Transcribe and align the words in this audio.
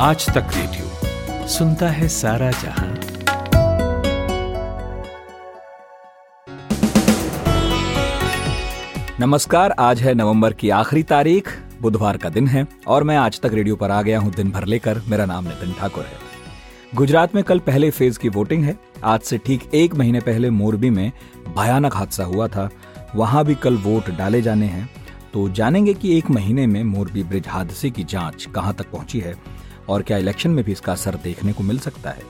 आज 0.00 0.26
तक 0.26 0.50
रेडियो 0.54 1.46
सुनता 1.48 1.88
है 1.88 2.08
सारा 2.08 2.50
जहाँ। 2.50 2.88
नमस्कार, 9.20 9.74
आज 9.78 10.00
है 10.00 10.14
नवंबर 10.14 10.52
की 10.52 10.70
आखिरी 10.70 11.02
तारीख, 11.02 11.48
बुधवार 11.80 12.16
का 12.16 12.28
दिन 12.28 12.46
है, 12.46 12.66
और 12.86 13.04
मैं 13.04 13.16
आज 13.16 13.40
तक 13.40 13.54
रेडियो 13.54 13.76
पर 13.76 13.90
आ 13.90 14.00
गया 14.02 14.18
हूँ 14.20 14.32
दिन 14.34 14.50
भर 14.50 14.64
लेकर, 14.64 15.00
मेरा 15.08 15.26
नाम 15.26 15.48
नितिन 15.48 15.72
ठाकुर 15.72 16.04
है। 16.04 16.18
गुजरात 16.94 17.34
में 17.34 17.42
कल 17.44 17.58
पहले 17.60 17.90
फ़ेज़ 17.90 18.18
की 18.18 18.28
वोटिंग 18.28 18.64
है, 18.64 18.78
आज 19.04 19.20
से 19.20 19.38
ठीक 19.38 19.68
एक 19.74 19.94
महीने 19.94 20.20
पहले 20.20 20.50
मोरबी 20.52 20.90
में 20.90 21.10
भयानक 21.56 21.96
हादसा 21.96 22.24
हुआ 22.24 22.48
था, 22.48 22.70
वहाँ 23.14 23.44
भी 23.44 23.54
कल 23.56 23.76
वोट 23.78 24.10
डाले 24.10 24.42
जाने 24.42 24.66
हैं 24.66 24.88
तो 25.32 25.48
जानेंगे 25.48 25.92
कि 25.94 26.16
एक 26.18 26.30
महीने 26.30 26.66
में 26.66 26.82
मोरबी 26.84 27.22
ब्रिज 27.22 27.48
हादसे 27.48 27.90
की 27.90 28.04
जाँच 28.04 28.46
कहाँ 28.54 28.72
तक 28.74 28.90
पहुँची 28.90 29.18
है 29.20 29.34
और 29.88 30.02
क्या 30.02 30.16
इलेक्शन 30.18 30.50
में 30.50 30.64
भी 30.64 30.72
इसका 30.72 30.92
असर 30.92 31.14
देखने 31.14 31.52
को 31.52 31.62
मिल 31.62 31.78
सकता 31.78 32.10
है। 32.10 32.22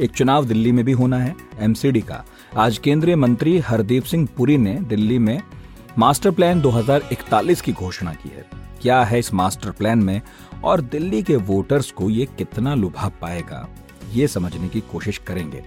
एक 0.00 0.10
चुनाव 0.10 0.44
दिल्ली 0.44 0.72
में 0.72 0.84
भी 0.84 0.92
होना 0.92 1.18
है 1.18 1.34
एमसीडी 1.60 2.00
का। 2.00 2.24
आज 2.56 2.78
केंद्रीय 2.78 3.16
मंत्री 3.16 3.58
हरदीप 3.58 4.04
सिंह 4.04 4.28
पुरी 4.36 4.56
ने 4.56 4.74
दिल्ली 4.82 5.18
में 5.18 5.40
मास्टर 5.98 6.30
प्लान 6.30 6.60
2041 6.60 7.60
की 7.60 7.72
घोषणा 7.72 8.12
की 8.14 8.28
है। 8.28 8.44
क्या 8.82 9.02
है 9.04 9.18
इस 9.18 9.32
मास्टर 9.34 9.70
प्लान 9.70 9.98
में 9.98 10.20
और 10.64 10.80
दिल्ली 10.80 11.22
के 11.22 11.36
वोटर्स 11.36 11.90
को 11.90 12.10
ये 12.10 12.26
कितना 12.38 12.74
लुभा 12.74 13.08
पाएगा, 13.22 13.68
ये 14.12 14.28
समझने 14.28 14.68
की 14.68 14.80
कोशिश 14.82 15.18
करेंगे। 15.18 15.62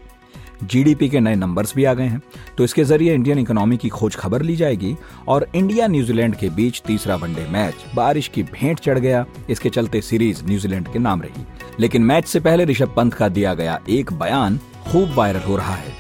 जीडीपी 0.64 1.10
के 1.10 1.20
नए 1.20 1.36
नंबर्स 1.36 1.76
भी 1.76 1.84
आ 1.84 1.94
गए 1.94 2.04
हैं। 2.04 2.22
तो 2.58 2.64
इसके 2.64 2.84
ज़रिए 2.84 3.14
इंडियन 3.14 3.40
इकोनॉमी 3.40 3.78
की 3.78 3.90
खोज 3.90 4.16
खबर 4.16 4.42
ली 4.42 4.56
जाएगी 4.56 4.96
और 5.28 5.48
इंडिया 5.56 5.88
न्यूजीलैंड 5.88 6.36
के 6.36 6.50
बीच 6.50 6.82
तीसरा 6.88 7.16
वनडे 7.16 7.48
मैच 7.50 7.86
बारिश 7.96 8.28
की 8.28 8.44
भेंट 8.44 8.80
चढ़ 8.80 9.00
गया। 9.00 9.26
इसके 9.50 9.70
चलते 9.70 10.02
सीरीज़ 10.02 10.44
न्यूजीलैंड 10.46 10.94
के 10.94 11.00
नाम 11.00 11.22
रही। 11.22 11.46
लेकिन 11.80 12.02
मैच 12.02 12.26
से 12.26 12.40
पहले 12.40 12.66
ऋषभ 12.66 12.94
पंत 12.96 13.14
का 13.14 13.30
दिया 13.30 13.54
गया 13.54 13.80
एक 13.90 14.14
बयान 14.14 14.60
खूब 14.92 15.14
वायरल 15.16 15.40
हो 15.40 15.58
रहा 15.58 15.76
है। 15.76 15.94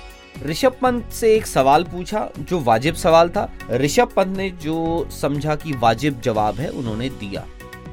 ऋषभ 0.46 0.76
पंत 0.82 1.10
से 1.10 1.36
एक 1.36 1.46
सवाल 1.48 1.84
पूछा 1.84 2.30
जो 2.40 2.60
वाजिब 2.60 2.96
सवाल 2.96 3.30
था। 3.30 3.50
ऋषभ 3.72 4.10
पंत 4.16 4.38
ने 4.38 4.50
जो 4.50 5.08
समझा 5.12 5.56
कि 5.56 5.74
वाजिब 5.74 6.22
जवाब 6.22 6.56
है 6.56 6.70
उन्होंने 6.70 7.10
दिया। 7.10 7.46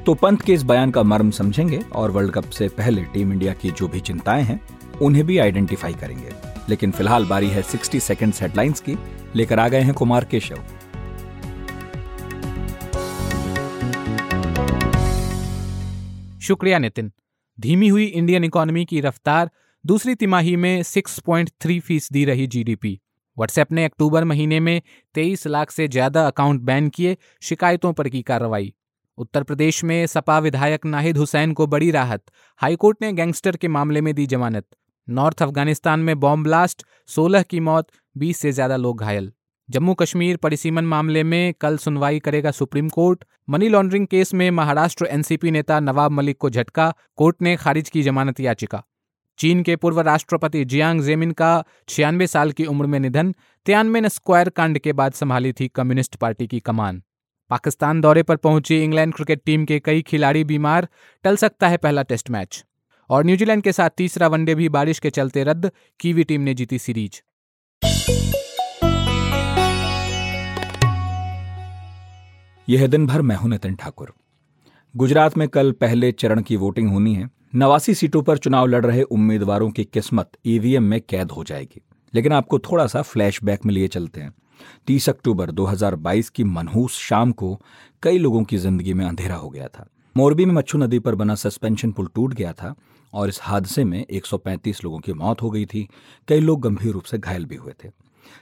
तो 0.05 0.13
पंत 0.13 0.41
के 0.41 0.53
इस 0.53 0.63
बयान 0.63 0.91
का 0.91 1.03
मर्म 1.03 1.31
समझेंगे 1.31 1.79
और 1.95 2.11
वर्ल्ड 2.11 2.31
कप 2.31 2.49
से 2.49 2.67
पहले 2.67 3.03
टीम 3.03 3.33
इंडिया 3.33 3.53
की 3.53 3.71
जो 3.71 3.87
भी 3.87 3.99
चिंताएँ 3.99 4.43
हैं 4.43 4.59
उन्हें 5.01 5.25
भी 5.25 5.37
आइडेंटिफाई 5.37 5.93
करेंगे। 5.93 6.54
लेकिन 6.69 6.91
फ़िलहाल 6.91 7.25
बारी 7.25 7.47
है 7.47 7.63
60 7.63 7.99
सेकंड्स 7.99 8.41
हेडलाइंस 8.41 8.79
की। 8.79 8.97
लेकर 9.35 9.59
आ 9.59 9.67
गए 9.67 9.81
हैं 9.81 9.93
कुमार 9.93 10.25
केशव। 10.25 10.63
शुक्रिया 16.41 16.79
नितिन। 16.79 17.11
धीमी 17.59 17.87
हुई 17.87 18.05
इंडियन 18.05 18.43
इकोनॉमी 18.43 18.85
की 18.85 19.01
रफ्तार 19.01 19.49
दूसरी 19.85 20.15
तिमाही 20.15 20.55
में 20.55 20.83
6.3 20.83 21.79
फ़ीसदी 21.79 22.25
रही 22.25 22.47
जीडीपी। 22.47 22.99
व्हाट्सएप 23.37 23.71
ने 23.71 23.85
अक्टूबर 23.85 24.23
महीने 24.23 24.59
में 24.59 24.81
23 25.15 25.47
लाख 25.47 25.71
से 25.71 25.87
ज़्यादा 25.87 26.27
अकाउंट 26.27 26.61
बैन 26.61 26.89
किए, 26.89 27.17
शिकायतों 27.41 27.93
पर 27.93 28.09
की 28.09 28.21
कार्रवाई। 28.21 28.73
उत्तर 29.17 29.43
प्रदेश 29.43 29.83
में 29.83 30.05
सपा 30.07 30.39
विधायक 30.39 30.85
नाहिद 30.85 31.17
हुसैन 31.17 31.53
को 31.53 31.67
बड़ी 31.67 31.91
राहत। 31.91 32.23
हाईकोर्ट 32.61 32.97
ने 33.01 33.11
गैंगस्टर 33.13 33.55
के 33.55 33.67
मामले 33.67 34.01
में 34.01 34.13
दी 34.15 34.25
जमानत। 34.25 34.65
नॉर्थ 35.07 35.41
अफ़गानिस्तान 35.43 35.99
में 35.99 36.19
बॉम्ब 36.19 36.43
ब्लास्ट 36.43 36.83
16 37.09 37.43
की 37.43 37.59
मौत 37.59 37.87
20 38.15 38.37
से 38.37 38.51
ज़्यादा 38.51 38.75
लोग 38.75 38.99
घायल। 38.99 39.31
जम्मू 39.69 39.93
कश्मीर 39.93 40.37
परिसीमन 40.37 40.85
मामले 40.85 41.23
में 41.23 41.53
कल 41.61 41.77
सुनवाई 41.77 42.19
करेगा 42.19 42.51
supreme 42.51 42.89
court. 42.89 43.23
Money 43.49 43.69
laundering 43.69 44.07
case 44.07 44.33
में 44.33 44.49
महाराष्ट्र 44.51 45.05
एनसीपी 45.05 45.51
नेता 45.51 45.79
नवाब 45.79 46.11
मलिक 46.11 46.37
को 46.37 46.49
झटका, 46.49 46.93
कोर्ट 47.17 47.41
ने 47.41 47.55
खारिज 47.55 47.89
की 47.89 48.03
जमानत 48.03 48.39
याचिका। 48.39 48.83
चीन 49.39 49.63
के 49.63 49.75
पूर्व 49.75 50.01
राष्ट्रपति 50.01 50.65
जियांग 50.65 51.01
जेमिन 51.01 51.31
का 51.31 51.63
छियानवे 51.89 52.27
साल 52.27 52.51
की 52.51 52.65
उम्र 52.65 52.85
में 52.85 52.99
निधन, 52.99 53.33
तियानवे 53.65 54.09
स्क्वायर 54.09 54.49
कांड 54.49 54.79
के 54.79 54.93
बाद 54.93 55.13
संभाली 55.13 55.53
थी 55.53 55.67
कम्युनिस्ट 55.67 56.15
पार्टी 56.15 56.47
की 56.47 56.59
कमान। 56.59 57.01
पाकिस्तान 57.51 58.01
दौरे 58.01 58.23
पर 58.23 58.35
पहुँची 58.37 58.83
इंग्लैंड 58.83 59.13
क्रिकेट 59.13 59.41
टीम 59.45 59.65
के 59.65 59.79
कई 59.79 60.01
खिलाड़ी 60.01 60.43
बीमार, 60.43 60.87
टल 61.25 61.35
सकता 61.35 61.67
है 61.67 61.77
पहला 61.77 62.03
टेस्ट 62.03 62.29
मैच। 62.29 62.65
और 63.09 63.25
न्यूजीलैंड 63.25 63.63
के 63.63 63.71
साथ 63.71 63.89
तीसरा 63.89 64.27
वनडे 64.27 64.55
भी 64.55 64.69
बारिश 64.69 64.99
के 64.99 65.09
चलते 65.09 65.43
रद्द, 65.43 65.71
कीवी 65.99 66.23
टीम 66.23 66.41
ने 66.41 66.53
जीती 66.53 66.79
सीरीज़। 66.79 67.21
यह 72.69 72.87
दिन 72.87 73.07
भर 73.07 73.21
मैं 73.21 73.35
हूँ 73.35 73.49
नितिन 73.49 73.75
ठाकुर। 73.75 74.13
गुजरात 74.95 75.37
में 75.37 75.47
कल 75.47 75.71
पहले 75.71 76.11
चरण 76.11 76.41
की 76.41 76.55
वोटिंग 76.55 76.89
होनी 76.89 77.15
है। 77.15 77.29
नवासी 77.55 77.93
सीटों 77.93 78.21
पर 78.21 78.37
चुनाव 78.37 78.65
लड़ 78.65 78.85
रहे 78.85 79.03
उम्मीदवारों 79.03 79.71
की 79.71 79.83
किस्मत 79.83 80.31
ईवीएम 80.45 80.83
में 80.83 81.01
कैद 81.01 81.31
हो 81.31 81.43
जाएगी। 81.43 81.81
लेकिन 82.13 82.31
आपको 82.31 82.59
थोड़ा 82.59 82.87
सा 82.87 83.01
फ्लैशबैक 83.01 83.65
में 83.65 83.73
लिए 83.73 83.87
चलते 83.87 84.21
हैं। 84.21 84.33
30 84.87 85.09
अक्टूबर 85.09 85.51
2022 85.51 86.29
की 86.29 86.43
मनहूस 86.43 86.97
शाम 86.97 87.31
को 87.31 87.61
कई 88.03 88.17
लोगों 88.17 88.43
की 88.43 88.57
ज़िंदगी 88.57 88.93
में 88.93 89.05
अंधेरा 89.05 89.35
हो 89.35 89.49
गया 89.49 89.67
था। 89.67 89.89
मोरबी 90.17 90.45
में 90.45 90.53
मच्छू 90.53 90.77
नदी 90.77 90.99
पर 90.99 91.15
बना 91.15 91.35
सस्पेंशन 91.35 91.91
पुल 91.91 92.09
टूट 92.15 92.33
गया 92.33 92.53
था। 92.53 92.75
और 93.15 93.29
इस 93.29 93.39
हादसे 93.41 93.83
में 93.83 94.05
135 94.05 94.83
लोगों 94.83 94.99
की 94.99 95.13
मौत 95.13 95.41
हो 95.41 95.49
गई 95.49 95.65
थी। 95.65 95.87
कई 96.27 96.39
लोग 96.39 96.61
गंभीर 96.61 96.91
रूप 96.91 97.03
से 97.03 97.17
घायल 97.17 97.45
भी 97.45 97.55
हुए 97.55 97.73
थे। 97.83 97.89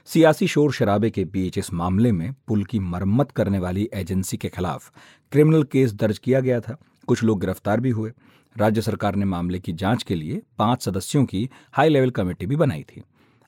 सियासी 0.06 0.46
शोर 0.46 0.72
शराबे 0.72 1.10
के 1.10 1.24
बीच 1.24 1.58
इस 1.58 1.72
मामले 1.72 2.12
में 2.12 2.32
पुल 2.48 2.64
की 2.64 2.78
मरम्मत 2.78 3.30
करने 3.30 3.58
वाली 3.58 3.88
एजेंसी 3.94 4.36
के 4.36 4.48
खिलाफ 4.48 4.90
क्रिमिनल 5.32 5.62
केस 5.62 5.92
दर्ज 5.92 6.18
किया 6.18 6.40
गया 6.40 6.60
था। 6.60 6.76
कुछ 7.08 7.22
लोग 7.22 7.40
गिरफ़्तार 7.40 7.80
भी 7.80 7.90
हुए। 7.90 8.12
राज्य 8.56 8.82
सरकार 8.82 9.14
ने 9.14 9.24
मामले 9.24 9.58
की 9.58 9.72
जाँच 9.72 10.02
के 10.02 10.14
लिए 10.14 10.40
पाँच 10.58 10.82
सदस्यों 10.82 11.24
की 11.24 11.48
हाई 11.72 11.88
लेवल 11.88 12.10
कमेटी 12.10 12.46
भी 12.46 12.56
बनाई 12.56 12.82
थी। 12.82 13.02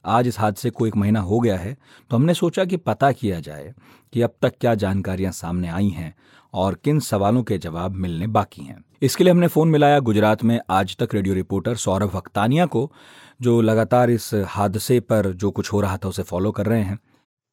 आज 0.05 0.27
इस 0.29 0.39
हादसे 0.39 0.71
को 0.71 0.87
एक 0.87 0.97
महीना 0.97 1.21
हो 1.21 1.39
गया 1.41 1.57
है 1.59 1.77
तो 2.11 2.17
हमने 2.17 2.35
सोचा 2.35 2.65
कि 2.65 2.77
पता 2.77 3.11
किया 3.13 3.41
जाए 3.41 3.75
कि 4.13 4.23
अब 4.23 4.35
तक 4.43 4.55
क्या 4.61 4.75
जानकारियाँ 4.75 5.33
सामने 5.33 5.69
आई 5.69 5.89
हैं 5.89 6.15
और 6.55 6.75
किन 6.75 7.01
सवालों 7.01 7.43
के 7.43 7.59
जवाब 7.59 7.95
मिलने 7.95 8.27
बाकी 8.27 8.63
हैं। 8.63 8.79
इसके 9.03 9.25
लिए 9.25 9.31
हमने 9.31 9.47
फ़ोन 9.47 9.69
मिलाया 9.69 9.99
गुजरात 10.01 10.45
में 10.45 10.59
आज 10.71 10.97
तक 10.97 11.15
रेडियो 11.15 11.35
रिपोर्टर 11.35 11.75
सौरभ 11.77 12.15
वक्तानिया 12.15 12.67
को, 12.67 12.91
जो 13.43 13.61
लगातार 13.61 14.11
इस 14.11 14.31
हादसे 14.49 15.01
पर 15.01 15.31
जो 15.33 15.51
कुछ 15.51 15.73
हो 15.73 15.81
रहा 15.81 15.97
था 15.97 16.09
उसे 16.09 16.23
फॉलो 16.23 16.51
कर 16.51 16.67
रहे 16.67 16.83
हैं। 16.83 16.99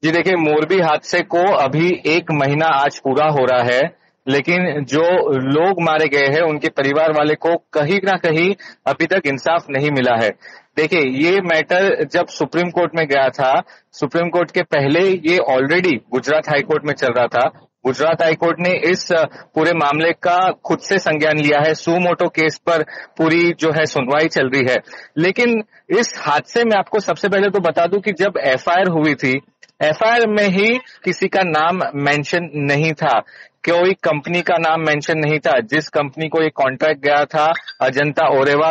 जी 0.03 0.11
देखिए, 0.11 0.35
मोरबी 0.35 0.79
हादसे 0.79 1.21
को 1.23 1.43
अभी 1.55 1.89
एक 2.07 2.31
महीना 2.31 2.65
आज 2.65 2.97
पूरा 2.99 3.25
हो 3.25 3.45
रहा 3.45 3.63
है, 3.63 3.81
लेकिन 4.27 4.83
जो 4.83 5.01
लोग 5.39 5.81
मारे 5.81 6.07
गए 6.07 6.27
हैं, 6.27 6.41
उनके 6.41 6.69
परिवार 6.69 7.11
वाले 7.11 7.35
को 7.35 7.55
कहीं 7.73 7.99
ना 8.05 8.17
कहीं 8.17 8.53
अभी 8.87 9.05
तक 9.05 9.21
इंसाफ 9.25 9.65
नहीं 9.69 9.91
मिला 9.91 10.15
है। 10.15 10.29
देखिए, 10.77 10.99
ये 10.99 11.41
मैटर 11.41 12.03
जब 12.03 12.27
सुप्रीम 12.27 12.69
कोर्ट 12.69 12.95
में 12.95 13.05
गया 13.07 13.27
था, 13.29 13.63
सुप्रीम 13.91 14.29
कोर्ट 14.29 14.51
के 14.51 14.63
पहले 14.63 14.99
ये 15.27 15.37
ऑलरेडी 15.49 15.95
गुजरात 16.11 16.49
हाई 16.49 16.61
कोर्ट 16.61 16.85
में 16.85 16.93
चल 16.93 17.13
रहा 17.13 17.27
था 17.27 17.47
गुजरात 17.85 18.21
हाईकोर्ट 18.21 18.59
ने 18.59 18.73
इस 18.91 19.07
पूरे 19.55 19.73
मामले 19.73 20.11
का 20.11 20.51
खुद 20.51 20.79
से 20.79 20.97
संज्ञान 20.97 21.37
लिया 21.37 21.59
है। 21.59 21.73
सुमोटो 21.73 22.27
केस 22.29 22.57
पर 22.57 22.83
पूरी 23.17 23.53
जो 23.59 23.71
है 23.71 23.85
सुनवाई 23.85 24.27
चल 24.27 24.49
रही 24.49 24.61
है। 24.69 24.77
लेकिन 25.17 25.63
इस 25.89 26.13
हादसे 26.17 26.63
में 26.63 26.77
आपको 26.77 26.99
सबसे 26.99 27.29
पहले 27.29 27.49
तो 27.49 27.59
बता 27.59 27.85
दूँ 27.85 27.99
कि 27.99 28.11
जब 28.11 28.33
एफआईआर 28.37 28.87
हुई 28.87 29.15
थी, 29.15 29.41
एफआईआर 29.81 30.27
में 30.27 30.47
ही 30.47 30.77
किसी 31.03 31.27
का 31.27 31.41
नाम 31.43 31.81
मेंशन 31.95 32.49
नहीं 32.55 32.93
था। 32.93 33.21
कोई 33.63 33.93
कंपनी 34.03 34.41
का 34.41 34.55
नाम 34.57 34.81
मेंशन 34.81 35.17
नहीं 35.17 35.37
था। 35.39 35.59
जिस 35.63 35.87
कंपनी 35.89 36.27
को 36.29 36.41
ये 36.41 36.49
कॉन्ट्रैक्ट 36.55 37.03
गया 37.03 37.23
था, 37.25 37.45
अजंता 37.81 38.27
ओरेवा, 38.39 38.69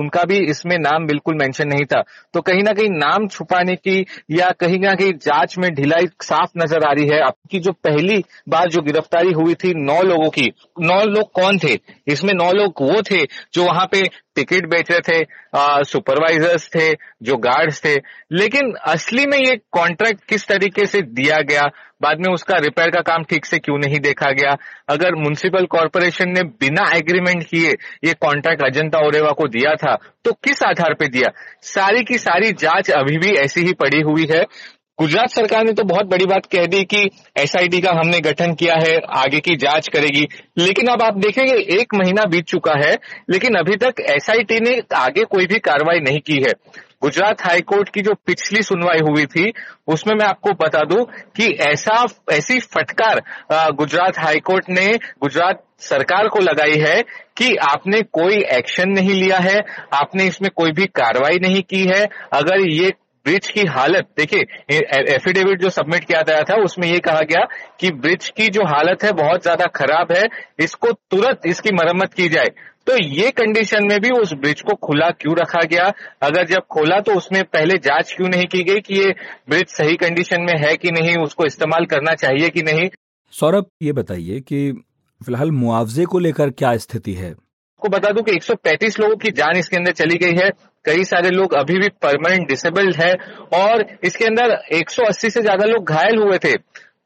उनका 0.00 0.24
भी 0.24 0.38
इसमें 0.50 0.76
नाम 0.78 1.06
बिल्कुल 1.06 1.34
मेंशन 1.34 1.68
नहीं 1.68 1.84
था। 1.84 2.02
तो 2.34 2.40
कहीं 2.40 2.62
ना 2.62 2.72
कहीं 2.72 2.88
नाम 2.90 3.26
छुपाने 3.28 3.74
की 3.76 4.04
या 4.30 4.50
कहीं 4.60 4.78
ना 4.80 4.94
कहीं 4.94 5.12
जाँच 5.22 5.56
में 5.58 5.70
ढिलाई 5.74 6.06
साफ़ 6.22 6.58
नज़र 6.58 6.84
आ 6.84 6.92
रही 6.92 7.08
है। 7.08 7.20
आपकी 7.20 7.58
जो 7.60 7.72
पहली 7.84 8.22
बार 8.48 8.68
जो 8.68 8.82
गिरफ्तारी 8.82 9.32
हुई 9.32 9.54
थी 9.54 9.72
नौ 9.76 10.00
लोगों 10.02 10.28
की, 10.30 10.52
नौ 10.80 11.02
लोग 11.06 11.30
कौन 11.32 11.58
थे? 11.58 11.78
इसमें 12.08 12.32
नौ 12.34 12.50
लोग 12.52 12.82
वो 12.82 13.00
थे 13.02 13.22
जो 13.54 13.64
वहाँ 13.64 13.86
पे 13.92 14.02
टिकट 14.36 14.66
बेच 14.66 14.90
रहे 14.90 15.00
थे 15.00 15.24
सुपरवाइजर्स 15.84 16.68
थे, 16.68 16.92
जो 17.22 17.36
गार्ड्स 17.38 17.80
थे। 17.84 17.94
लेकिन 18.32 18.72
असली 18.86 19.26
में 19.26 19.38
ये 19.38 19.56
कॉन्ट्रैक्ट 19.72 20.24
किस 20.28 20.46
तरीके 20.48 20.86
से 20.86 21.02
दिया 21.02 21.40
गया? 21.42 21.68
बाद 22.04 22.20
में 22.20 22.32
उसका 22.32 22.58
रिपेयर 22.58 22.90
का 22.90 23.00
काम 23.02 23.24
ठीक 23.24 23.46
से 23.46 23.58
क्यों 23.58 23.78
नहीं 23.78 23.98
देखा 24.00 24.30
गया? 24.32 24.56
अगर 24.88 25.14
म्यूनसिपल 25.14 25.66
कॉरपोरेशन 25.66 26.28
ने 26.28 26.42
बिना 26.60 26.90
एग्रीमेंट 26.96 27.42
किए 27.44 27.70
ये 28.04 28.14
कॉन्ट्रैक्ट 28.20 28.62
अजंता 28.64 29.06
ओरेवा 29.06 29.30
को 29.32 29.48
दिया 29.48 29.74
था 29.76 29.96
तो 30.24 30.32
किस 30.34 30.62
आधार 30.62 30.94
पे 30.94 31.08
दिया? 31.08 31.30
सारी 31.64 32.04
की 32.04 32.18
सारी 32.18 32.52
जाँच 32.60 32.90
अभी 32.92 33.18
भी 33.18 33.34
ऐसी 33.38 33.60
ही 33.60 33.72
पड़ी 33.72 34.00
हुई 34.02 34.28
है। 34.32 34.44
गुजरात 34.98 35.30
सरकार 35.30 35.64
ने 35.64 35.72
तो 35.72 35.84
बहुत 35.84 36.06
बड़ी 36.06 36.26
बात 36.26 36.44
कह 36.46 36.66
दी 36.66 36.82
कि 36.84 36.98
एसआईटी 37.36 37.80
का 37.80 37.92
हमने 37.92 38.20
गठन 38.20 38.52
किया 38.54 38.74
है, 38.74 38.96
आगे 39.16 39.40
की 39.40 39.56
जाँच 39.56 39.88
करेगी। 39.88 40.26
लेकिन 40.58 40.88
अब 40.88 41.02
आप 41.02 41.16
देखेंगे, 41.16 41.54
एक 41.80 41.94
महीना 41.94 42.24
बीत 42.24 42.44
चुका 42.44 42.74
है, 42.78 42.92
लेकिन 43.30 43.54
अभी 43.54 43.76
तक 43.76 44.00
एसआईटी 44.00 44.60
ने 44.60 44.80
आगे 44.96 45.24
कोई 45.24 45.46
भी 45.46 45.58
कार्रवाई 45.60 46.00
नहीं 46.00 46.20
की 46.20 46.40
है। 46.42 46.52
गुजरात 47.04 47.42
हाईकोर्ट 47.42 47.88
की 47.94 48.00
जो 48.02 48.12
पिछली 48.26 48.62
सुनवाई 48.62 49.00
हुई 49.00 49.24
थी, 49.26 49.52
उसमें 49.88 50.14
मैं 50.14 50.26
आपको 50.26 50.52
बता 50.56 50.80
दूँ 50.84 51.04
कि 51.36 51.48
ऐसा, 51.62 52.04
ऐसी 52.32 52.58
फटकार 52.68 53.22
गुजरात 53.74 54.18
हाईकोर्ट 54.18 54.70
ने, 54.70 54.86
गुजरात 55.20 55.62
सरकार 55.82 56.28
को 56.28 56.40
लगाई 56.40 56.78
है 56.80 57.02
कि 57.36 57.54
आपने 57.64 58.00
कोई 58.12 58.42
एक्शन 58.52 58.90
नहीं 58.90 59.14
लिया 59.14 59.38
है, 59.40 59.62
आपने 59.94 60.26
इसमें 60.26 60.50
कोई 60.56 60.72
भी 60.72 60.86
कार्रवाई 60.96 61.38
नहीं 61.38 61.62
की 61.64 61.82
है। 61.88 62.04
अगर 62.32 62.60
ये 62.62 62.92
ब्रिज 63.26 63.46
की 63.48 63.64
हालत, 63.68 64.08
देखिए 64.18 64.40
एफिडेविट 65.14 65.60
जो 65.60 65.70
सबमिट 65.70 66.04
किया 66.04 66.20
गया 66.22 66.42
था, 66.42 66.54
उसमें 66.64 66.86
ये 66.88 66.98
कहा 67.00 67.20
गया 67.22 67.44
कि 67.80 67.90
ब्रिज 67.92 68.28
की 68.30 68.48
जो 68.48 68.64
हालत 68.66 69.04
है, 69.04 69.12
बहुत 69.14 69.42
ज़्यादा 69.42 69.66
खराब 69.76 70.12
है, 70.12 70.24
इसको 70.60 70.92
तुरंत 70.92 71.46
इसकी 71.46 71.72
मरम्मत 71.74 72.14
की 72.14 72.28
जाए। 72.28 72.50
तो 72.86 72.96
ये 72.96 73.30
कंडीशन 73.30 73.86
में 73.86 74.00
भी 74.00 74.10
उस 74.10 74.32
ब्रिज 74.32 74.60
को 74.60 74.74
खुला 74.74 75.10
क्यों 75.10 75.36
रखा 75.36 75.62
गया? 75.62 75.84
अगर 76.22 76.46
जब 76.46 76.62
खोला 76.70 76.98
तो 77.00 77.14
उसमें 77.14 77.42
पहले 77.44 77.78
जाँच 77.78 78.12
क्यों 78.12 78.28
नहीं 78.28 78.46
की 78.46 78.62
गई 78.62 78.80
कि 78.80 78.94
ये 78.94 79.14
ब्रिज 79.48 79.66
सही 79.68 79.96
कंडीशन 79.96 80.42
में 80.42 80.56
है 80.58 80.76
कि 80.76 80.90
नहीं 80.90 81.16
उसको 81.16 81.46
इस्तेमाल 81.46 81.86
करना 81.86 82.14
चाहिए 82.14 82.50
कि 82.50 82.62
नहीं? 82.62 82.88
सौरभ 83.32 83.66
ये 83.82 83.92
बताइए 83.92 84.40
कि 84.40 84.70
फ़िलहाल 85.20 85.50
मुआवजे 85.50 86.04
को 86.04 86.18
लेकर 86.18 86.50
क्या 86.50 86.76
स्थिति 86.76 87.12
है? 87.12 87.30
आपको 87.30 87.88
बता 87.88 88.10
दूँ 88.10 88.22
कि 88.22 88.32
135 88.32 88.98
लोगों 89.00 89.16
की 89.16 89.30
जान 89.30 89.56
इसके 89.56 89.76
अंदर 89.76 89.92
चली 89.92 90.16
गई 90.16 90.36
है। 90.36 90.50
कई 90.84 91.04
सारे 91.04 91.30
लोग 91.30 91.54
अभी 91.54 91.78
भी 91.78 91.88
परमानेंट 92.02 92.48
डिसेबल्ड 92.48 92.96
है 92.96 93.12
और 93.54 93.84
इसके 94.04 94.24
अंदर 94.24 94.52
180 94.72 95.30
से 95.30 95.42
ज़्यादा 95.42 95.66
लोग 95.66 95.90
घायल 95.90 96.18
हुए 96.18 96.38
थे। 96.38 96.52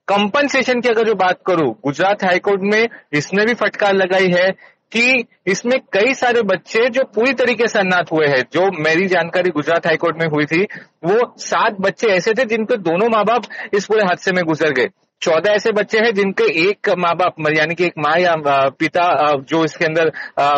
कंपनसेशन 0.08 0.80
की 0.80 0.88
अगर 0.88 1.06
जो 1.06 1.14
बात 1.14 1.40
करूँ 1.46 1.72
गुजरात 1.84 2.24
हाईकोर्ट 2.24 2.60
में 2.64 2.88
इसने 3.12 3.44
भी 3.46 3.54
फटकार 3.54 3.94
लगाई 3.94 4.28
है। 4.28 4.48
कि 4.92 5.24
इसमें 5.46 5.78
कई 5.92 6.14
सारे 6.14 6.42
बच्चे 6.44 6.88
जो 6.90 7.02
पूरी 7.14 7.32
तरीके 7.34 7.66
से 7.68 7.78
अनाथ 7.78 8.12
हुए 8.12 8.26
हैं, 8.26 8.42
जो 8.52 8.70
मेरी 8.82 9.06
जानकारी 9.08 9.50
गुजरात 9.50 9.86
हाईकोर्ट 9.86 10.16
में 10.16 10.26
हुई 10.28 10.46
थी, 10.46 10.62
वो 11.04 11.34
सात 11.38 11.76
बच्चे 11.80 12.08
ऐसे 12.08 12.32
थे 12.34 12.44
जिनके 12.46 12.76
दोनों 12.78 13.08
माँ 13.08 13.24
बाप 13.24 13.42
इस 13.74 13.86
पूरे 13.86 14.04
हादसे 14.04 14.32
में 14.32 14.44
गुजर 14.44 14.72
गए। 14.72 14.88
चौदह 15.22 15.50
ऐसे 15.50 15.72
बच्चे 15.72 15.98
हैं 15.98 16.12
जिनके 16.14 16.44
एक 16.62 16.90
माँ 16.98 17.14
बाप 17.16 17.34
यानी 17.50 17.74
कि 17.74 17.84
एक 17.84 17.98
माँ 17.98 18.16
या 18.18 18.34
पिता 18.78 19.34
जो 19.42 19.64
इसके 19.64 19.84
अंदर 19.84 20.12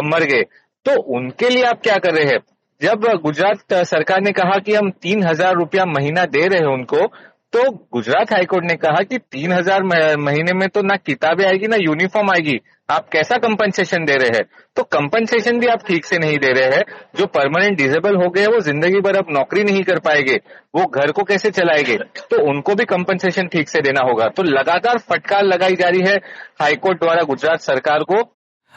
मर 0.04 0.24
गए। 0.24 0.42
तो 0.86 1.00
उनके 1.16 1.48
लिए 1.48 1.64
आप 1.64 1.80
क्या 1.82 1.96
कर 1.96 2.14
रहे 2.14 2.24
हैं? 2.24 2.38
जब 2.80 3.04
गुजरात 3.22 3.74
सरकार 3.86 4.20
ने 4.20 4.32
कहा 4.32 4.58
कि 4.58 4.74
हम 4.74 4.90
तीन 5.02 5.22
हज़ार 5.24 5.54
रुपया 5.54 5.84
महीना 5.86 6.24
दे 6.26 6.46
रहे 6.46 6.58
हैं 6.58 6.74
उनको 6.74 7.06
तो 7.52 7.70
गुजरात 7.92 8.32
हाईकोर्ट 8.32 8.64
ने 8.64 8.74
कहा 8.76 9.02
कि 9.02 9.18
तीन 9.32 9.52
हज़ार 9.52 9.82
महीने 10.18 10.52
में 10.52 10.68
तो 10.68 10.82
ना 10.82 10.96
किताबें 10.96 11.44
आएगी, 11.46 11.66
ना 11.66 11.76
यूनिफॉर्म 11.76 12.30
आएगी। 12.30 12.60
आप 12.90 13.08
कैसा 13.08 13.36
कंपनसेशन 13.36 14.04
दे 14.04 14.16
रहे 14.16 14.28
हैं? 14.28 14.44
तो 14.76 14.82
कंपनसेशन 14.82 15.58
भी 15.60 15.66
आप 15.66 15.84
ठीक 15.86 16.04
से 16.04 16.18
नहीं 16.18 16.38
दे 16.38 16.52
रहे 16.52 16.76
हैं। 16.76 16.84
जो 17.16 17.26
परमानेंट 17.26 17.76
डिजेबल 17.78 18.16
हो 18.16 18.28
गए 18.30 18.46
वो 18.46 18.60
ज़िंदगी 18.60 19.00
भर 19.00 19.16
अब 19.16 19.26
नौकरी 19.30 19.64
नहीं 19.64 19.82
कर 19.82 19.98
पाएँगे। 19.98 20.36
वो 20.74 20.86
घर 20.86 21.12
को 21.12 21.24
कैसे 21.24 21.50
चलाएँगे? 21.50 21.96
तो 21.96 22.42
उनको 22.50 22.74
भी 22.74 22.84
कंपनसेशन 22.84 23.46
ठीक 23.46 23.68
से 23.68 23.80
देना 23.80 24.00
होगा। 24.00 24.28
तो 24.28 24.42
लगातार 24.42 24.98
फटकार 24.98 25.44
लगाई 25.44 25.76
जा 25.76 25.88
रही 25.88 26.00
है 26.00 26.16
हाईकोर्ट 26.60 26.98
द्वारा 26.98 27.22
गुजरात 27.22 27.60
सरकार 27.60 28.02
को। 28.02 28.22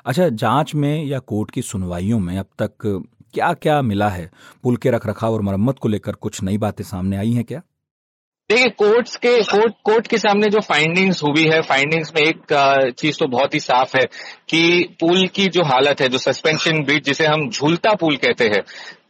अच्छा 0.05 0.29
जाँच 0.29 0.75
में 0.75 1.05
या 1.05 1.19
कोर्ट 1.19 1.51
की 1.51 1.61
सुनवाइयों 1.61 2.19
में 2.19 2.37
अब 2.37 2.45
तक 2.61 3.03
क्या 3.33 3.53
क्या 3.53 3.81
मिला 3.81 4.09
है? 4.09 4.29
पुल 4.63 4.75
के 4.77 4.89
रख 4.91 5.07
रखाव 5.07 5.33
और 5.33 5.41
मरम्मत 5.41 5.79
को 5.81 5.87
लेकर 5.89 6.11
कुछ 6.11 6.43
नई 6.43 6.57
बातें 6.57 6.83
सामने 6.83 7.17
आई 7.17 7.31
हैं 7.31 7.43
क्या? 7.43 7.61
देखिए 8.53 8.69
कोर्ट्स 8.69 9.15
के 9.15 9.29
कोर्ट 9.43 9.73
कोर्ट 9.83 10.07
के 10.07 10.17
सामने 10.17 10.47
जो 10.49 10.59
फाइंडिंग्स 10.61 11.21
हुई 11.23 11.43
है 11.43 11.61
फाइंडिंग्स 11.61 12.11
में 12.15 12.21
एक 12.21 12.53
चीज़ 12.99 13.17
तो 13.19 13.27
बहुत 13.27 13.53
ही 13.53 13.59
साफ़ 13.59 13.95
है 13.97 14.03
कि 14.49 14.59
पुल 14.99 15.25
की 15.27 15.45
जो 15.47 15.63
हालत 15.63 16.01
है, 16.01 16.09
जो 16.09 16.17
सस्पेंशन 16.17 16.83
ब्रिज 16.83 17.03
जिसे 17.03 17.25
हम 17.25 17.49
झूलता 17.49 17.93
पुल 17.95 18.15
कहते 18.17 18.45
हैं 18.45 18.61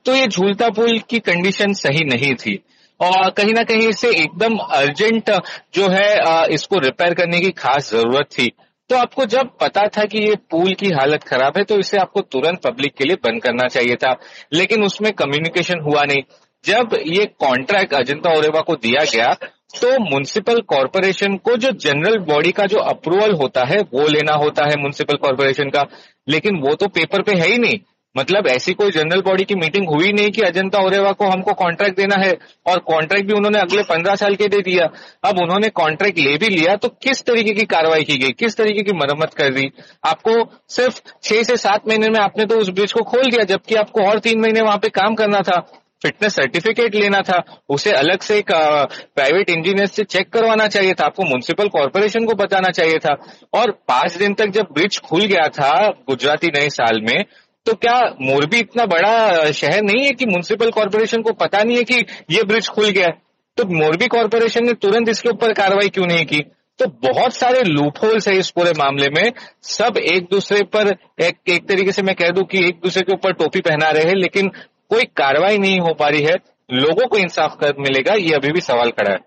तो 0.05 0.15
ये 0.15 0.27
झूलता 0.27 0.69
पुल 0.69 0.99
की 1.09 1.19
कंडीशन 1.21 1.73
सही 1.73 2.05
नहीं 2.05 2.33
थी। 2.35 2.59
और 2.99 3.29
कहीं 3.29 3.53
ना 3.53 3.63
कहीं 3.63 3.87
इसे 3.89 4.09
एकदम 4.21 4.55
अर्जेंट 4.73 5.31
जो 5.75 5.87
है 5.91 6.45
इसको 6.53 6.79
रिपेयर 6.79 7.13
करने 7.13 7.39
की 7.39 7.51
खास 7.57 7.89
ज़रूरत 7.91 8.27
थी। 8.37 8.51
तो 8.89 8.95
आपको 8.95 9.25
जब 9.25 9.49
पता 9.61 9.85
था 9.87 10.03
कि 10.05 10.19
ये 10.19 10.35
पुल 10.51 10.73
की 10.79 10.89
हालत 10.93 11.23
खराब 11.23 11.57
है 11.57 11.63
तो 11.63 11.77
इसे 11.79 11.97
आपको 11.97 12.21
तुरंत 12.31 12.61
पब्लिक 12.63 12.93
के 12.97 13.03
लिए 13.03 13.15
बंद 13.23 13.41
करना 13.41 13.67
चाहिए 13.67 13.95
था। 13.95 14.15
लेकिन 14.53 14.83
उसमें 14.83 15.11
कम्युनिकेशन 15.13 15.79
हुआ 15.81 16.03
नहीं। 16.03 16.21
जब 16.63 16.98
ये 17.07 17.25
कॉन्ट्रैक्ट 17.39 17.94
अजंता 17.94 18.38
ओरेवा 18.38 18.62
को 18.62 18.75
दिया 18.75 19.04
गया 19.04 19.33
तो 19.81 19.89
म्यूनिसिपल 20.00 20.60
कॉरपोरेशन 20.62 21.36
को 21.38 21.56
जो 21.57 21.69
जनरल 21.71 22.18
बॉडी 22.18 22.51
का 22.51 22.65
जो 22.65 22.77
अप्रूवल 22.80 23.31
होता 23.31 23.63
है, 23.65 23.80
वो 23.94 24.07
लेना 24.07 24.33
होता 24.33 24.65
है 24.65 24.75
म्यूनिसिपल 24.77 25.15
कॉरपोरेशन 25.15 25.69
का। 25.69 25.86
लेकिन 26.30 26.60
वो 26.60 26.75
तो 26.75 26.88
पेपर 26.88 27.21
पे 27.21 27.36
है 27.36 27.48
ही 27.48 27.57
नहीं। 27.57 27.80
मतलब 28.15 28.48
ऐसी 28.48 28.74
कोई 28.74 28.92
जनरल 28.92 29.21
बॉडी 29.21 29.44
की 29.44 29.56
मीटिंग 29.56 29.89
हुई 29.89 30.12
नहीं 30.12 30.31
कि 30.31 30.42
अजंता 30.42 30.80
ओरेवा 30.80 31.12
को 31.12 31.25
हमको 31.25 31.54
कॉन्ट्रैक्ट 31.54 31.98
देना 31.98 32.15
है। 32.15 32.31
और 32.68 32.80
कॉन्ट्रैक्ट 32.80 33.27
भी 33.27 33.33
उन्होंने 33.33 33.60
अगले 33.60 33.83
पंद्रह 33.83 34.15
साल 34.15 34.36
के 34.36 34.48
दे 34.48 34.62
दिया। 34.62 34.89
अब 35.24 35.39
उन्होंने 35.42 35.69
कॉन्ट्रैक्ट 35.69 36.19
ले 36.19 36.38
भी 36.38 36.50
लिया 36.50 36.75
तो 36.75 36.89
किस 37.04 37.24
तरीके 37.24 37.54
की 37.54 37.65
कार्रवाई 37.65 38.04
की 38.04 38.18
गई? 38.18 38.31
किस 38.31 38.57
तरीके 38.57 38.83
की 38.83 38.98
मरम्मत 38.98 39.33
कर 39.33 39.54
दी? 39.54 39.71
आपको 40.06 40.50
सिर्फ़ 40.69 41.01
छह 41.24 41.44
से 41.44 41.57
सात 41.57 41.88
महीने 41.88 42.10
में 42.10 42.19
आपने 42.19 42.45
तो 42.45 42.60
उस 42.60 42.69
ब्रिज 42.69 42.92
को 42.92 43.04
खोल 43.04 43.30
दिया, 43.31 43.44
जबकि 43.44 43.75
आपको 43.75 44.10
और 44.10 44.19
तीन 44.19 44.42
महीने 44.42 44.62
वहाँ 44.62 44.77
पे 44.77 44.89
काम 44.89 45.15
करना 45.15 45.42
था। 45.42 45.65
फिटनेस 46.03 46.35
सर्टिफिकेट 46.35 46.95
लेना 46.95 47.19
था 47.21 47.41
उसे 47.69 47.91
अलग 47.94 48.21
से 48.21 48.38
एक 48.38 48.51
प्राइवेट 48.51 49.50
इंजीनियर 49.50 49.88
से 49.88 50.03
चेक 50.05 50.29
करवाना 50.29 50.67
चाहिए 50.67 50.94
था 50.94 51.05
आपको 51.05 51.23
म्यूनिसिपल 51.23 51.67
कॉरपोरेशन 51.67 52.25
को 52.25 52.33
बताना 52.33 52.71
चाहिए 52.71 53.00
था। 53.00 53.15
और 53.53 53.71
पाँच 53.88 54.17
दिन 54.17 54.33
तक 54.33 54.50
जब 54.50 54.67
ब्रिज 54.73 55.00
खुल 55.00 55.25
गया 55.25 55.47
था 55.50 55.71
गुजराती 56.09 56.47
नए 56.47 56.69
साल 56.69 57.01
में 57.01 57.23
तो 57.65 57.73
क्या 57.73 58.00
मोरबी 58.21 58.59
इतना 58.59 58.85
बड़ा 58.85 59.51
शहर 59.51 59.81
नहीं 59.81 60.03
है 60.05 60.11
कि 60.11 60.25
म्यूनिसिपल 60.25 60.71
कॉरपोरेशन 60.71 61.21
को 61.21 61.31
पता 61.33 61.61
नहीं 61.63 61.77
है 61.77 61.83
कि 61.83 62.05
ये 62.31 62.44
ब्रिज 62.44 62.67
खुल 62.67 62.89
गया 62.89 63.05
है? 63.05 63.13
तो 63.57 63.63
मोरबी 63.73 64.07
कॉरपोरेशन 64.07 64.65
ने 64.65 64.73
तुरंत 64.73 65.09
इसके 65.09 65.29
ऊपर 65.29 65.53
कार्रवाई 65.53 65.89
क्यों 65.89 66.05
नहीं 66.07 66.25
की? 66.25 66.39
तो 66.79 66.85
बहुत 67.03 67.33
सारे 67.33 67.61
लूप 67.63 67.97
होल्स 68.03 68.27
है 68.27 68.35
इस 68.38 68.50
पूरे 68.50 68.71
मामले 68.77 69.09
में। 69.09 69.31
सब 69.63 69.97
एक 69.97 70.27
दूसरे 70.31 70.63
पर 70.63 70.88
एक, 71.21 71.38
एक 71.47 71.67
तरीके 71.67 71.91
से 71.91 72.01
मैं 72.01 72.15
कह 72.15 72.29
दूँ 72.29 72.44
कि 72.44 72.65
एक 72.67 72.79
दूसरे 72.83 73.01
के 73.01 73.13
ऊपर 73.13 73.33
टोपी 73.33 73.59
पहना 73.61 73.89
रहे 73.89 74.03
हैं 74.03 74.15
लेकिन 74.15 74.51
कोई 74.93 75.03
कार्रवाई 75.17 75.57
नहीं 75.57 75.79
हो 75.79 75.93
पा 75.93 76.07
रही 76.07 76.23
है 76.23 76.35
लोगों 76.69 77.07
को 77.07 77.17
इंसाफ 77.17 77.55
कर 77.61 77.73
मिलेगा 77.79 78.13
ये 78.15 78.33
अभी 78.35 78.51
भी 78.51 78.61
सवाल 78.61 78.91
खड़ा 78.91 79.11
है। 79.11 79.19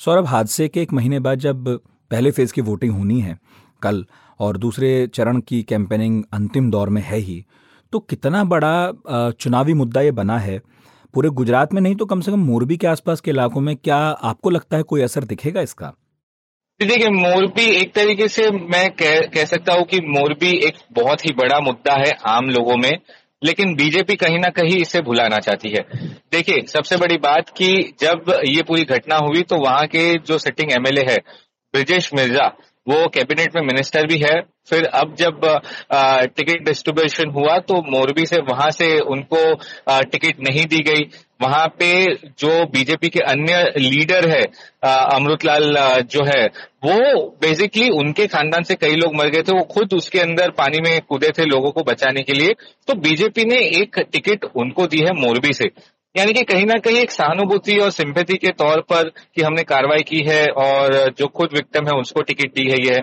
सौरभ 0.00 0.26
हादसे 0.26 0.68
के 0.68 0.82
एक 0.82 0.92
महीने 0.92 1.20
बाद 1.20 1.38
जब 1.38 1.68
पहले 2.10 2.30
फ़ेज़ 2.30 2.52
की 2.52 2.60
वोटिंग 2.60 2.92
होनी 2.92 3.20
है 3.20 3.38
कल 3.82 4.04
और 4.40 4.56
दूसरे 4.56 4.90
चरण 5.06 5.40
की 5.40 5.62
कैंपेनिंग 5.62 6.22
अंतिम 6.32 6.70
दौर 6.70 6.88
में 6.88 7.02
है 7.02 7.18
ही 7.18 7.44
तो 7.92 7.98
कितना 8.00 8.42
बड़ा 8.44 9.30
चुनावी 9.30 9.74
मुद्दा 9.74 10.00
ये 10.00 10.10
बना 10.12 10.38
है? 10.38 10.58
पूरे 11.14 11.28
गुजरात 11.30 11.72
में 11.74 11.80
नहीं 11.82 11.94
तो 11.96 12.06
कम 12.06 12.20
से 12.20 12.30
कम 12.32 12.40
मोरबी 12.40 12.76
के 12.76 12.86
आसपास 12.86 13.20
के 13.20 13.30
इलाकों 13.30 13.60
में 13.60 13.74
क्या 13.76 13.96
आपको 13.96 14.50
लगता 14.50 14.76
है 14.76 14.82
कोई 14.82 15.02
असर 15.02 15.24
दिखेगा 15.24 15.60
इसका? 15.60 15.92
देखिए 16.80 17.08
मोरबी 17.08 17.64
एक 17.76 17.94
तरीके 17.94 18.28
से 18.28 18.50
मैं 18.50 18.90
कह, 18.92 19.20
कह 19.20 19.44
सकता 19.44 19.72
हूँ 19.72 19.84
कि 19.84 20.00
मोरबी 20.08 20.50
एक 20.66 20.78
बहुत 20.92 21.24
ही 21.26 21.32
बड़ा 21.34 21.58
मुद्दा 21.60 21.94
है 21.94 22.12
आम 22.26 22.50
लोगों 22.50 22.76
में 22.76 22.92
लेकिन 23.42 23.74
बीजेपी 23.74 24.16
कहीं 24.16 24.38
ना 24.38 24.48
कहीं 24.50 24.80
इसे 24.80 25.00
भुलाना 25.02 25.38
चाहती 25.38 25.68
है। 25.68 25.82
देखिए, 26.32 26.64
सबसे 26.68 26.96
बड़ी 26.96 27.16
बात 27.18 27.50
कि 27.56 27.70
जब 28.00 28.32
ये 28.46 28.62
पूरी 28.62 28.84
घटना 28.86 29.16
हुई 29.18 29.42
तो 29.42 29.56
वहाँ 29.58 29.86
के 29.86 30.02
जो 30.20 30.38
सिटिंग 30.38 30.72
एमएलए 30.72 31.04
है, 31.04 31.16
ब्रिजेश 31.74 32.10
मिर्ज़ा, 32.14 32.46
वो 32.86 33.06
कैबिनेट 33.08 33.56
में 33.56 33.62
मिनिस्टर 33.62 34.06
भी 34.06 34.18
है। 34.18 34.40
फिर 34.68 34.84
अब 34.84 35.14
जब 35.16 35.40
टिकट 36.36 36.64
डिस्ट्रीब्यूशन 36.64 37.30
हुआ 37.30 37.56
तो 37.60 37.80
मोरबी 37.90 38.26
से 38.26 38.40
वहाँ 38.42 38.70
से 38.72 38.88
उनको 39.08 39.42
टिकट 40.02 40.40
नहीं 40.40 40.66
दी 40.66 40.82
गई। 40.82 41.08
वहाँ 41.40 41.66
पे 41.78 41.90
जो 42.38 42.64
बीजेपी 42.66 43.08
के 43.08 43.20
अन्य 43.20 43.62
लीडर 43.78 44.28
है 44.30 44.42
अमृतलाल 44.84 45.74
जो 46.10 46.24
है, 46.24 46.44
वो 46.84 47.20
बेसिकली 47.42 47.88
उनके 47.90 48.26
खानदान 48.26 48.62
से 48.62 48.74
कई 48.74 48.96
लोग 48.96 49.14
मर 49.16 49.28
गए 49.28 49.42
थे, 49.42 49.52
वो 49.52 49.62
खुद 49.64 49.94
उसके 49.94 50.18
अंदर 50.18 50.50
पानी 50.50 50.80
में 50.80 51.00
कूदे 51.08 51.30
थे 51.38 51.44
लोगों 51.44 51.70
को 51.70 51.82
बचाने 51.82 52.22
के 52.22 52.32
लिए। 52.32 52.54
तो 52.88 52.94
बीजेपी 53.00 53.44
ने 53.44 53.58
एक 53.80 53.98
टिकट 54.12 54.44
उनको 54.56 54.86
दी 54.86 54.98
है 54.98 55.12
मोरबी 55.20 55.52
से। 55.52 55.70
यानी 56.14 56.32
कि 56.32 56.42
कहीं 56.44 56.66
ना 56.66 56.78
कहीं 56.78 56.96
एक 56.96 57.10
सहानुभूति 57.10 57.76
और 57.76 57.90
सिंपैथी 57.90 58.36
के 58.36 58.52
तौर 58.52 58.80
पर 58.90 59.08
कि 59.34 59.42
हमने 59.42 59.62
कार्रवाई 59.62 60.02
की 60.02 60.20
है 60.28 60.46
और 60.58 60.94
जो 61.18 61.26
खुद 61.26 61.50
विक्टिम 61.54 61.86
है, 61.86 62.00
उसको 62.00 62.22
टिकट 62.22 62.54
दी 62.54 62.70
है 62.70 62.80
ये। 62.86 63.02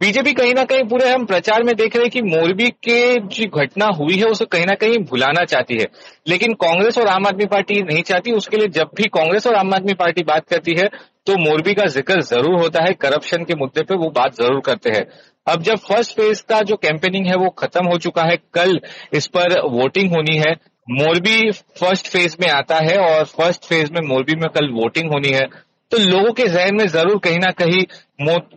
बीजेपी 0.00 0.32
कहीं 0.32 0.54
ना 0.54 0.62
कहीं 0.64 0.82
पूरे 0.84 1.08
हम 1.08 1.24
प्रचार 1.26 1.62
में 1.62 1.74
देख 1.76 1.94
रहे 1.96 2.04
हैं 2.04 2.10
कि 2.10 2.22
मोरबी 2.22 2.68
के 2.84 3.18
जो 3.20 3.46
घटना 3.58 3.86
हुई 3.98 4.16
है, 4.16 4.24
उसे 4.24 4.44
कहीं 4.44 4.64
ना 4.66 4.74
कहीं 4.74 4.98
भुलाना 5.00 5.44
चाहती 5.44 5.74
है। 5.74 5.86
लेकिन 6.28 6.52
कांग्रेस 6.56 6.98
और 6.98 7.06
आम 7.06 7.26
आदमी 7.26 7.46
पार्टी 7.46 7.80
नहीं 7.82 8.02
चाहती, 8.02 8.32
उसके 8.32 8.56
लिए 8.56 8.68
जब 8.70 8.90
भी 8.96 9.08
कांग्रेस 9.10 9.46
और 9.46 9.54
आम 9.54 9.72
आदमी 9.74 9.94
पार्टी 9.94 10.22
बात 10.22 10.48
करती 10.48 10.74
है 10.74 10.88
तो 11.26 11.36
मोरबी 11.38 11.74
का 11.74 11.86
ज़िक्र 11.88 12.20
ज़रूर 12.22 12.60
होता 12.60 12.82
है, 12.84 12.92
करप्शन 12.94 13.44
के 13.44 13.54
मुद्दे 13.54 13.82
पे 13.82 13.94
वो 13.96 14.10
बात 14.10 14.34
ज़रूर 14.34 14.60
करते 14.60 14.90
हैं। 14.90 15.04
अब 15.46 15.62
जब 15.62 15.76
फ़र्स्ट 15.80 16.16
फ़ेज़ 16.16 16.42
का 16.48 16.60
जो 16.62 16.76
कैंपेनिंग 16.76 17.26
है, 17.26 17.36
वो 17.36 17.48
खत्म 17.58 17.86
हो 17.86 17.98
चुका 17.98 18.22
है, 18.22 18.36
कल 18.54 18.80
इस 19.12 19.26
पर 19.28 19.58
वोटिंग 19.72 20.10
होनी 20.10 20.36
है, 20.38 20.52
मोरबी 20.88 21.50
फ़र्स्ट 21.50 22.08
फ़ेज़ 22.08 22.36
में 22.40 22.48
आता 22.50 22.78
है, 22.82 22.96
और 22.98 23.24
फ़र्स्ट 23.26 23.64
फ़ेज़ 23.64 23.92
में 23.92 24.00
मोरबी 24.08 24.34
में 24.34 24.48
कल 24.50 24.70
वोटिंग 24.72 25.12
होनी 25.12 25.32
है। 25.32 25.46
तो 25.94 25.98
लोगों 25.98 26.32
के 26.32 26.46
जहन 26.48 26.74
में 26.74 26.86
ज़रूर 26.86 27.18
कहीं 27.18 27.38
ना 27.38 27.50
कहीं 27.50 27.82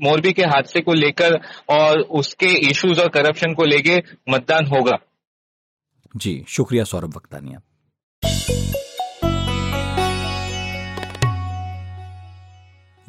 मोरबी 0.03 0.31
के 0.33 0.41
हादसे 0.41 0.81
को 0.81 0.93
लेकर 0.93 1.39
और 1.69 1.99
उसके 2.19 2.47
इश्यूज़ 2.69 3.01
और 3.01 3.09
करप्शन 3.09 3.53
को 3.53 3.65
लेके 3.65 3.97
मतदान 4.29 4.65
होगा। 4.65 4.97
जी, 6.15 6.45
शुक्रिया 6.47 6.83
सौरभ 6.83 7.15
वक्तानिया। 7.15 7.61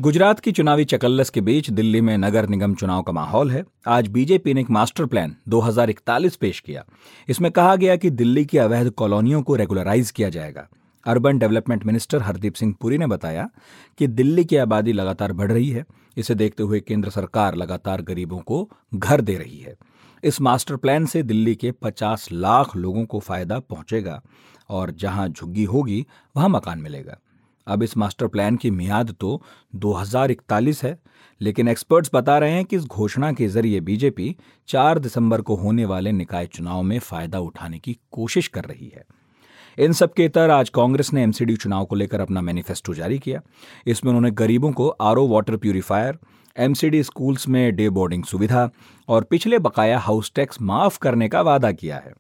गुजरात 0.01 0.41
की 0.41 0.53
चुनावी 0.53 0.85
चकल्लस 0.85 1.31
के 1.31 1.41
बीच 1.41 1.71
दिल्ली 1.71 2.01
में 2.01 2.19
नगर 2.19 2.49
निगम 2.49 2.75
चुनाव 2.75 3.03
का 3.03 3.13
माहौल 3.13 3.51
है। 3.51 3.65
आज 3.87 4.09
बीजेपी 4.09 4.55
ने 4.55 4.61
एक 4.61 4.71
मास्टर 4.71 5.07
प्लान 5.07 5.37
2041 5.49 6.37
पेश 6.37 6.61
किया। 6.61 6.85
इसमें 7.29 7.51
कहा 7.53 7.77
गया 7.77 7.97
कि 7.97 8.11
दिल्ली 8.11 8.45
की 8.45 8.59
अवैध 8.59 8.91
कॉलोनियों 8.91 9.43
को 9.43 9.55
रेगुलराइज 9.55 10.11
किया 10.11 10.29
जाएगा। 10.29 10.69
Urban 11.07 11.39
development 11.39 11.85
minister 11.87 12.23
Hardeep 12.23 12.55
Singh 12.55 12.75
Puri 12.81 12.99
ने 12.99 13.07
बताया 13.07 13.49
कि 13.99 14.07
दिल्ली 14.07 14.45
की 14.45 14.57
आबादी 14.57 14.93
लगातार 14.93 15.33
बढ़ 15.33 15.53
रही 15.53 15.69
है। 15.71 15.85
इसे 16.17 16.35
देखते 16.35 16.63
हुए 16.63 16.81
केंद्र 16.81 17.11
सरकार 17.11 17.55
लगातार 17.55 18.03
गरीबों 18.03 18.39
को 18.39 18.69
घर 18.95 19.21
दे 19.21 19.37
रही 19.37 19.59
है। 19.59 19.77
इस 20.23 20.41
मास्टर 20.41 20.77
प्लान 20.77 21.07
से 21.07 21.23
दिल्ली 21.23 21.55
के 21.55 21.71
50 21.73 22.29
लाख 22.33 22.77
लोगों 22.77 23.05
को 23.05 23.21
फ़ायदा 23.21 23.59
पहुंचेगा 23.61 24.21
और 24.69 24.91
जहाँ 24.91 25.29
झुग्गी 25.29 25.65
होगी, 25.65 26.07
वहाँ 26.37 26.49
मकान 26.49 26.79
मिलेगा। 26.79 27.19
अब 27.67 27.83
इस 27.83 27.97
मास्टर 27.97 28.27
प्लान 28.27 28.57
की 28.57 28.71
मियाद 28.71 29.15
तो 29.21 29.43
2041 29.77 30.83
है, 30.85 30.99
लेकिन 31.41 31.69
एक्सपर्ट्स 31.69 32.11
बता 32.15 32.39
रहे 32.39 32.53
हैं 32.53 32.65
कि 32.65 32.77
इस 32.77 32.85
घोषणा 32.85 33.33
के 33.33 33.49
ज़रिए 33.49 33.81
बीजेपी 33.81 34.35
4 34.69 34.99
दिसंबर 34.99 35.41
को 35.41 35.57
होने 35.57 35.85
वाले 35.85 36.13
निकाय 36.13 36.47
चुनाव 36.47 36.83
में 36.83 36.99
फ़ायदा 36.99 37.39
उठाने 37.39 37.79
की 37.79 37.97
कोशिश 38.13 38.49
कर 38.49 38.65
रही 38.65 38.89
है। 38.89 39.05
इन 39.79 39.93
सब 39.93 40.13
के 40.13 40.29
तर 40.29 40.51
आज 40.51 40.69
कांग्रेस 40.69 41.13
ने 41.13 41.23
एमसीडी 41.23 41.55
चुनाव 41.57 41.85
को 41.85 41.95
लेकर 41.95 42.21
अपना 42.21 42.41
मैनिफेस्टो 42.41 42.95
जारी 42.95 43.19
किया। 43.19 43.41
इसमें 43.87 44.11
उन्होंने 44.11 44.31
गरीबों 44.31 44.71
को 44.73 44.89
RO 44.89 45.27
water 45.29 45.57
purifier 45.57 46.19
MCD 46.57 47.03
schools 47.03 47.49
में 47.49 47.77
डे 47.77 47.89
बोर्डिंग 47.91 48.25
सुविधा 48.25 48.69
और 49.09 49.25
पिछले 49.25 49.59
बकाया 49.59 49.99
हाउस 49.99 50.33
टैक्स 50.35 50.61
माफ़ 50.63 50.99
करने 50.99 51.29
का 51.29 51.41
वादा 51.41 51.71
किया 51.73 51.97
है। 51.97 52.13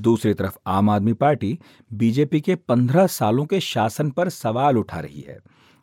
दूसरी 0.00 0.34
तरफ़ 0.34 0.56
आम 0.66 0.90
आदमी 0.90 1.12
पार्टी 1.12 1.58
बीजेपी 1.92 2.40
के 2.40 2.54
पंद्रह 2.54 3.06
सालों 3.06 3.44
के 3.44 3.60
शासन 3.60 4.10
पर 4.10 4.28
सवाल 4.28 4.78
उठा 4.78 5.00
रही 5.00 5.24
है 5.28 5.38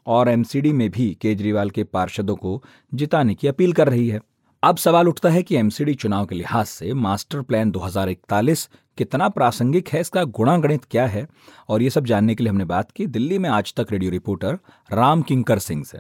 और 0.08 0.30
एमसीडी 0.30 0.74
में 0.74 0.90
भी 0.90 1.10
केजरीवाल 1.22 1.70
के 1.70 1.84
पार्षदों 1.84 2.36
को 2.36 2.62
जिताने 2.94 3.36
की 3.36 3.48
अपील 3.48 3.74
कर 3.74 3.90
रही 3.90 4.08
है। 4.10 4.20
अब 4.64 4.78
सवाल 4.78 5.08
उठता 5.08 5.30
है 5.30 5.44
कि 5.44 5.56
एमसीडी 5.56 5.94
चुनाव 5.94 6.26
के 6.26 6.36
लिहाज 6.36 6.66
से 6.66 6.94
मास्टर 6.94 7.42
प्लान 7.42 7.72
2041 7.72 8.70
कितना 8.98 9.30
प्रासंगिक 9.30 9.90
है? 9.90 10.00
इसका 10.00 10.24
गुणागणित 10.24 10.82
क्या 10.92 11.08
है? 11.08 11.28
और 11.70 11.82
ये 11.82 11.90
सब 11.90 12.06
जानने 12.06 12.36
के 12.36 12.44
लिए 12.44 12.52
हमने 12.52 12.66
बात 12.66 12.92
की 12.92 13.06
दिल्ली 13.06 13.38
में 13.38 13.50
आज 13.50 13.74
तक 13.74 13.88
रेडियो 13.92 14.12
रिपोर्टर 14.12 14.54
राम 14.94 15.22
किंकर 15.22 15.58
सिंह 15.58 15.84
से। 15.84 16.00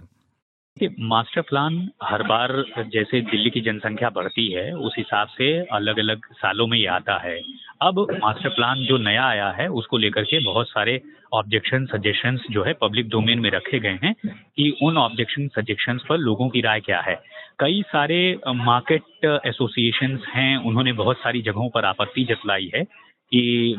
मास्टर 1.00 1.42
प्लान 1.42 1.90
हर 2.04 2.24
बार 2.24 2.64
जैसे 2.78 3.22
दिल्ली 3.22 3.50
की 3.50 3.62
जनसंख्या 3.62 4.10
बढ़ती 4.10 4.52
है, 4.52 4.74
उस 4.74 4.94
हिसाब 4.98 5.28
से 5.28 5.66
अलग 5.66 6.00
अलग 6.00 6.22
सालों 6.34 6.68
में 6.68 6.78
ये 6.78 6.88
आता 6.88 7.18
है। 7.18 7.42
अब 7.82 8.08
मास्टर 8.24 8.50
प्लान 8.50 8.78
जो 8.78 8.98
नया 8.98 9.26
आया 9.26 9.50
है, 9.50 9.68
उसको 9.68 9.98
लेकर 9.98 10.24
के 10.24 10.46
बहुत 10.46 10.68
सारे 10.68 11.02
ऑब्जेक्शन, 11.34 11.86
सजेशंस 11.86 12.42
जो 12.52 12.64
है, 12.64 12.74
पब्लिक 12.74 13.10
डोमेन 13.10 13.40
में 13.40 13.52
रखे 13.52 13.80
गए 13.80 14.00
हैं 14.04 14.14
कि 14.28 14.78
उन 14.84 14.98
ऑब्जेक्शन, 14.98 15.48
सजेशंस 15.48 16.02
पर 16.10 16.18
लोगों 16.18 16.50
की 16.50 16.62
राय 16.62 16.80
क्या 16.80 17.00
है। 17.00 17.31
कई 17.62 17.82
सारे 17.88 18.20
मार्केट 18.48 19.26
एसोसिएशंस 19.48 20.26
हैं, 20.28 20.58
उन्होंने 20.60 20.94
बहुत 20.94 21.18
सारी 21.18 21.42
जगहों 21.42 21.70
पर 21.70 21.86
आपत्ति 21.86 22.24
जतलाई 22.24 22.70
है 22.76 22.84
कि 23.32 23.76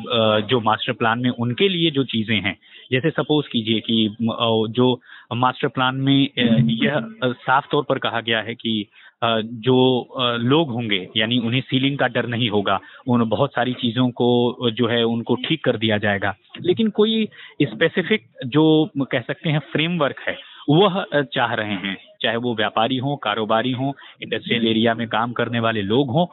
जो 0.50 0.60
मास्टर 0.60 0.92
प्लान 0.92 1.18
में 1.18 1.30
उनके 1.30 1.68
लिए 1.68 1.90
जो 1.90 2.04
चीज़ें 2.04 2.40
हैं, 2.40 2.56
जैसे 2.92 3.10
सपोज़ 3.10 3.46
कीजिए 3.52 3.80
कि 3.80 4.16
जो 4.20 5.00
मास्टर 5.34 5.68
प्लान 5.68 5.96
में 5.96 6.28
यह 6.82 7.00
साफ़ 7.24 7.66
तौर 7.70 7.84
पर 7.88 7.98
कहा 7.98 8.20
गया 8.20 8.40
है 8.40 8.54
कि 8.54 8.86
जो 9.24 9.76
लोग 10.42 10.70
होंगे, 10.70 11.08
यानी 11.16 11.38
उन्हें 11.38 11.60
सीलिंग 11.60 11.98
का 11.98 12.06
डर 12.08 12.26
नहीं 12.26 12.48
होगा, 12.50 12.78
उन 13.08 13.28
बहुत 13.28 13.50
सारी 13.50 13.72
चीज़ों 13.74 14.08
को 14.12 14.70
जो 14.70 14.86
है 14.88 15.02
उनको 15.06 15.34
ठीक 15.44 15.64
कर 15.64 15.76
दिया 15.76 15.98
जाएगा। 15.98 16.34
लेकिन 16.60 16.88
कोई 16.90 17.28
स्पेसिफिक 17.64 18.26
जो 18.46 18.64
कह 19.02 19.20
सकते 19.20 19.50
हैं 19.50 19.58
फ्रेमवर्क 19.72 20.20
है 20.28 20.36
वह 20.70 21.04
चाह 21.26 21.54
रहे 21.54 21.74
हैं। 21.76 21.96
चाहे 22.22 22.36
वो 22.36 22.54
व्यापारी 22.54 22.96
हों, 22.96 23.16
कारोबारी 23.18 23.70
हों 23.72 23.92
इंडस्ट्रियल 24.22 24.66
एरिया 24.66 24.94
में 24.94 25.06
काम 25.08 25.32
करने 25.32 25.60
वाले 25.60 25.82
लोग 25.82 26.10
हों 26.10 26.26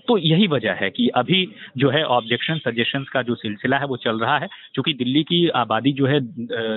तो 0.00 0.16
यही 0.18 0.46
वजह 0.48 0.72
है 0.74 0.88
कि 0.90 1.06
अभी 1.16 1.46
जो 1.78 1.90
है 1.90 2.02
ऑब्जेक्शन 2.06 2.58
सजेशंस 2.60 3.08
का 3.08 3.22
जो 3.22 3.34
सिलसिला 3.36 3.76
है 3.78 3.86
वो 3.86 3.96
चल 3.98 4.18
रहा 4.20 4.38
है। 4.38 4.48
क्योंकि 4.74 4.94
दिल्ली 4.94 5.22
की 5.24 5.46
आबादी 5.56 5.92
जो 5.92 6.06
है 6.06 6.20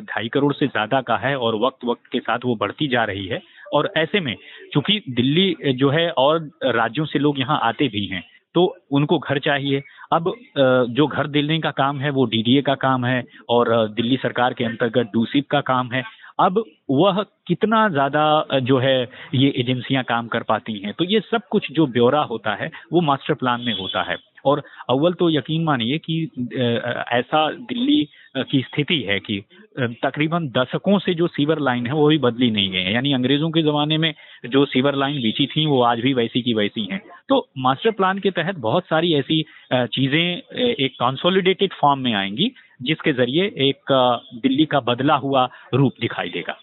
ढाई 0.04 0.30
करोड़ 0.30 0.54
से 0.54 0.68
ज़्यादा 0.68 1.02
का 1.02 1.18
है 1.18 1.36
और 1.38 1.56
वक्त 1.62 1.86
वक्त 1.86 2.12
के 2.12 2.20
साथ 2.20 2.46
वो 2.46 2.56
बढ़ती 2.58 2.88
जा 2.88 3.04
रही 3.06 3.26
है। 3.28 3.42
और 3.74 3.92
ऐसे 3.98 4.20
में, 4.20 4.36
चूँकि 4.74 5.02
दिल्ली 5.12 5.74
जो 5.74 5.90
है 5.90 6.10
और 6.12 6.50
राज्यों 6.66 7.06
से 7.06 7.20
लोग 7.20 7.40
यहाँ 7.40 7.60
आते 7.64 7.88
भी 7.88 8.06
हैं 8.08 8.24
तो 8.56 8.66
उनको 8.92 9.18
घर 9.20 9.40
चाहिए। 9.40 9.82
अब 10.14 10.34
जो 10.90 11.06
घर 11.08 11.28
दिलने 11.30 11.60
का 11.60 11.70
काम 11.74 12.00
है, 12.00 12.10
वो 12.12 12.26
डीडीए 12.26 12.62
का 12.62 12.76
काम 12.78 13.06
है 13.06 13.24
और 13.50 13.72
दिल्ली 13.92 14.18
सरकार 14.18 14.54
के 14.54 14.64
अंतर्गत 14.64 15.10
दूसिप 15.14 15.48
का 15.52 15.62
काम 15.64 15.92
है। 15.92 16.04
अब 16.40 16.64
वह 16.90 17.24
कितना 17.48 17.88
ज़्यादा 17.90 18.60
जो 18.60 18.78
है, 18.78 19.02
ये 19.36 19.54
एजेंसियाँ 19.58 20.04
काम 20.04 20.28
कर 20.28 20.44
पाती 20.44 20.78
हैं। 20.80 20.94
तो 20.94 21.06
ये 21.06 21.20
सब 21.22 21.48
कुछ 21.52 21.72
जो 21.72 21.88
ब्यौरा 21.88 22.22
होता 22.24 22.56
है, 22.56 22.72
वो 22.94 23.02
मास्टर 23.02 23.34
प्लान 23.34 23.62
में 23.62 23.74
होता 23.80 24.02
है। 24.02 24.18
और 24.46 24.62
अव्वल 24.90 25.14
तो 25.14 25.30
यकीन 25.30 25.64
मानिए 25.64 25.98
कि 25.98 26.24
ऐसा 27.14 27.50
दिल्ली 27.52 28.08
की 28.38 28.62
स्थिति 28.62 29.00
है 29.02 29.20
कि 29.20 29.40
तकरीबन 30.04 30.48
दशकों 30.48 30.98
से 31.00 31.14
जो 31.14 31.28
सीवर 31.28 31.60
लाइन 31.60 31.86
है, 31.88 31.94
वो 31.94 32.08
भी 32.08 32.18
बदली 32.18 32.50
नहीं 32.52 32.72
गई 32.72 32.82
है। 32.82 32.94
यानी 32.94 33.14
अंग्रेज़ों 33.14 33.50
के 33.52 33.62
ज़माने 33.62 33.98
में 33.98 34.14
जो 34.46 34.66
सीवर 34.66 34.96
लाइन 34.96 35.22
बीची 35.22 35.46
थी, 35.46 35.66
वो 35.66 35.82
आज 35.82 36.00
भी 36.00 36.14
वैसी 36.14 36.42
की 36.42 36.54
वैसी 36.54 36.88
हैं। 36.92 37.02
तो 37.30 37.48
मास्टर 37.58 37.92
प्लान 37.92 38.20
के 38.20 38.32
तहत 38.32 38.58
बहुत 38.60 38.86
सारी 38.86 39.14
ऐसी 39.14 39.44
चीज़ें 39.74 40.20
एक 40.76 40.94
कंसोलिडेटेड 40.94 41.74
फॉर्म 41.74 42.00
में 42.00 42.14
आएँगी। 42.14 42.52
जिसके 42.84 43.14
ज़रिए 43.14 43.46
एक 43.70 43.92
दिल्ली 44.34 44.66
का 44.66 44.80
बदला 44.80 45.16
हुआ 45.16 45.50
रूप 45.74 45.94
दिखाई 46.02 46.30
देगा। 46.30 46.56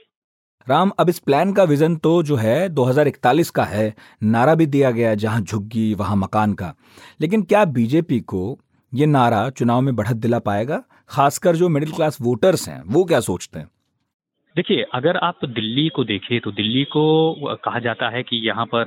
राम, 0.68 0.90
अब 0.98 1.08
इस 1.08 1.18
प्लान 1.18 1.52
का 1.52 1.64
विजन 1.64 1.96
तो 1.96 2.22
जो 2.22 2.36
है 2.36 2.68
2041 2.68 3.50
का 3.50 3.64
है। 3.64 3.94
नारा 4.22 4.54
भी 4.54 4.66
दिया 4.66 4.90
गया 4.90 5.14
जहाँ 5.14 5.40
झुग्गी, 5.40 5.94
वहाँ 5.94 6.16
मकान 6.16 6.52
का। 6.52 6.74
लेकिन 7.20 7.42
क्या 7.42 7.64
बीजेपी 7.64 8.20
को 8.20 8.58
ये 8.94 9.06
नारा 9.06 9.50
चुनाव 9.50 9.80
में 9.80 9.96
बढ़त 9.96 10.16
दिला 10.16 10.38
पाएगा? 10.38 10.82
खासकर 11.08 11.56
जो 11.56 11.68
मिडिल 11.68 11.92
क्लास 11.92 12.18
वोटर्स 12.20 12.68
हैं, 12.68 12.82
वो 12.86 13.04
क्या 13.04 13.20
सोचते 13.20 13.58
हैं? 13.58 13.68
देखिए, 14.60 14.82
अगर 14.94 15.16
आप 15.16 15.44
दिल्ली 15.44 15.88
को 15.88 16.02
देखें 16.04 16.40
तो 16.40 16.50
दिल्ली 16.52 16.84
को 16.84 17.02
कहा 17.64 17.78
जाता 17.78 18.08
है 18.08 18.22
कि 18.22 18.36
यहाँ 18.36 18.66
पर 18.66 18.84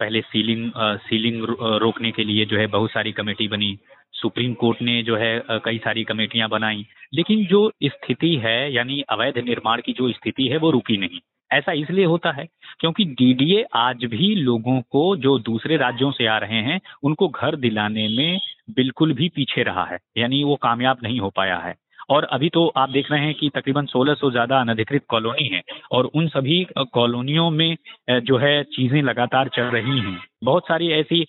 पहले 0.00 0.20
सीलिंग 0.20 0.70
सीलिंग 0.76 1.44
रोकने 1.82 2.10
के 2.10 2.24
लिए 2.24 2.44
जो 2.46 2.58
है 2.58 2.66
बहुत 2.66 2.90
सारी 2.90 3.12
कमेटी 3.12 3.48
बनी। 3.48 3.78
सुप्रीम 4.12 4.54
कोर्ट 4.54 4.82
ने 4.82 5.02
जो 5.02 5.16
है 5.16 5.42
कई 5.64 5.78
सारी 5.78 6.04
कमेटियाँ 6.04 6.48
बनाई। 6.48 6.86
लेकिन 7.14 7.44
जो 7.46 7.70
स्थिति 7.84 8.34
है, 8.36 8.72
यानी 8.72 9.00
अवैध 9.00 9.38
निर्माण 9.38 9.80
की 9.86 9.92
जो 9.92 10.12
स्थिति 10.12 10.46
है, 10.48 10.56
वो 10.56 10.70
रुकी 10.70 10.96
नहीं। 10.96 11.20
ऐसा 11.50 11.72
इसलिए 11.72 12.04
होता 12.04 12.32
है 12.32 12.46
क्योंकि 12.80 13.04
डीडीए 13.04 13.64
आज 13.74 14.04
भी 14.04 14.34
लोगों 14.34 14.80
को, 14.80 15.16
जो 15.16 15.38
दूसरे 15.38 15.76
राज्यों 15.76 16.12
से 16.12 16.26
आ 16.26 16.38
रहे 16.38 16.62
हैं, 16.62 16.80
उनको 17.02 17.28
घर 17.28 17.56
दिलाने 17.56 18.08
में 18.08 18.40
बिल्कुल 18.70 19.12
भी 19.12 19.28
पीछे 19.28 19.62
रहा 19.62 19.84
है। 19.84 19.98
यानी 20.16 20.44
वो 20.44 20.56
कामयाब 20.56 20.98
नहीं 21.02 21.20
हो 21.20 21.30
पाया 21.30 21.58
है। 21.58 21.83
और 22.10 22.24
अभी 22.24 22.48
तो 22.48 22.66
आप 22.76 22.90
देख 22.90 23.10
रहे 23.10 23.20
हैं 23.20 23.34
कि 23.34 23.50
तकरीबन 23.54 23.86
1600 23.86 24.14
सो 24.14 24.30
ज़्यादा 24.30 24.60
अनधिकृत 24.60 25.04
कॉलोनी 25.08 25.48
है 25.48 25.62
और 25.92 26.04
उन 26.04 26.28
सभी 26.28 26.66
कॉलोनियों 26.78 27.50
में 27.50 27.76
जो 28.10 28.38
है 28.38 28.62
चीज़ें 28.64 29.02
लगातार 29.02 29.48
चल 29.48 29.62
रही 29.62 29.98
हैं। 30.00 30.18
बहुत 30.44 30.64
सारी 30.64 30.90
ऐसी 30.92 31.20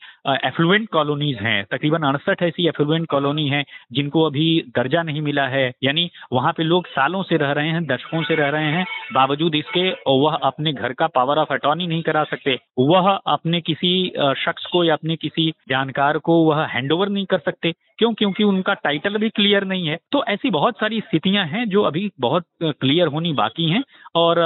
एफ्लुएंट 0.46 0.88
कॉलोनीज 0.90 1.38
हैं। 1.38 1.64
तकरीबन 1.72 2.04
अड़सठ 2.04 2.42
ऐसी 2.44 2.68
एफ्लुएंट 2.68 3.08
कॉलोनी 3.10 3.48
हैं 3.50 3.64
जिनको 3.92 4.24
अभी 4.24 4.48
दर्जा 4.76 5.04
नहीं 5.04 5.22
मिला 5.22 5.48
है। 5.48 5.72
यानी 5.84 6.10
वहाँ 6.34 6.54
पे 6.54 6.64
लोग 6.64 6.88
सालों 6.88 7.24
से 7.24 7.38
रह 7.38 7.52
रहे 7.52 7.70
हैं, 7.70 7.86
दशकों 7.86 8.24
से 8.24 8.36
रह 8.36 8.50
रहे 8.50 8.72
हैं। 8.72 8.86
बावजूद 9.14 9.56
इसके, 9.56 9.90
वह 10.08 10.36
अपने 10.44 10.74
घर 10.74 10.94
का 10.94 11.08
पावर 11.08 11.38
ऑफ़ 11.38 11.54
अटॉर्नी 11.54 11.88
नहीं 11.88 12.02
करा 12.02 12.24
सकते। 12.24 12.58
वह 12.80 13.10
अपने 13.12 13.62
किसी 13.62 13.94
शख्स 14.38 14.66
को 14.66 14.84
या 14.84 14.94
अपने 14.94 15.16
किसी 15.16 15.50
जानकार 15.70 16.18
को 16.18 16.44
वह 16.46 16.66
हैंड 16.66 16.94
नहीं 16.96 17.26
कर 17.26 17.40
सकते। 17.40 17.74
क्यों? 17.98 18.14
क्योंकि 18.14 18.44
उनका 18.44 18.74
टाइटल 18.74 19.18
भी 19.18 19.30
क्लियर 19.30 19.64
नहीं 19.64 19.88
है। 19.88 19.98
तो 20.12 20.24
ऐसी 20.28 20.50
बहुत 20.50 20.78
सारी 20.80 21.00
स्थितियाँ 21.00 21.46
हैं 21.46 21.68
जो 21.70 21.82
अभी 21.84 22.10
बहुत 22.20 22.46
क्लियर 22.64 23.08
होनी 23.08 23.34
बाकी 23.34 23.70
हैं। 23.70 23.84
और 24.16 24.38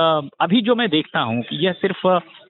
अभी 0.42 0.62
जो 0.62 0.76
मैं 0.76 0.90
देखता 0.90 1.20
हूँ 1.20 1.42
कि 1.42 1.66
यह 1.66 1.72
सिर्फ़ 1.72 2.08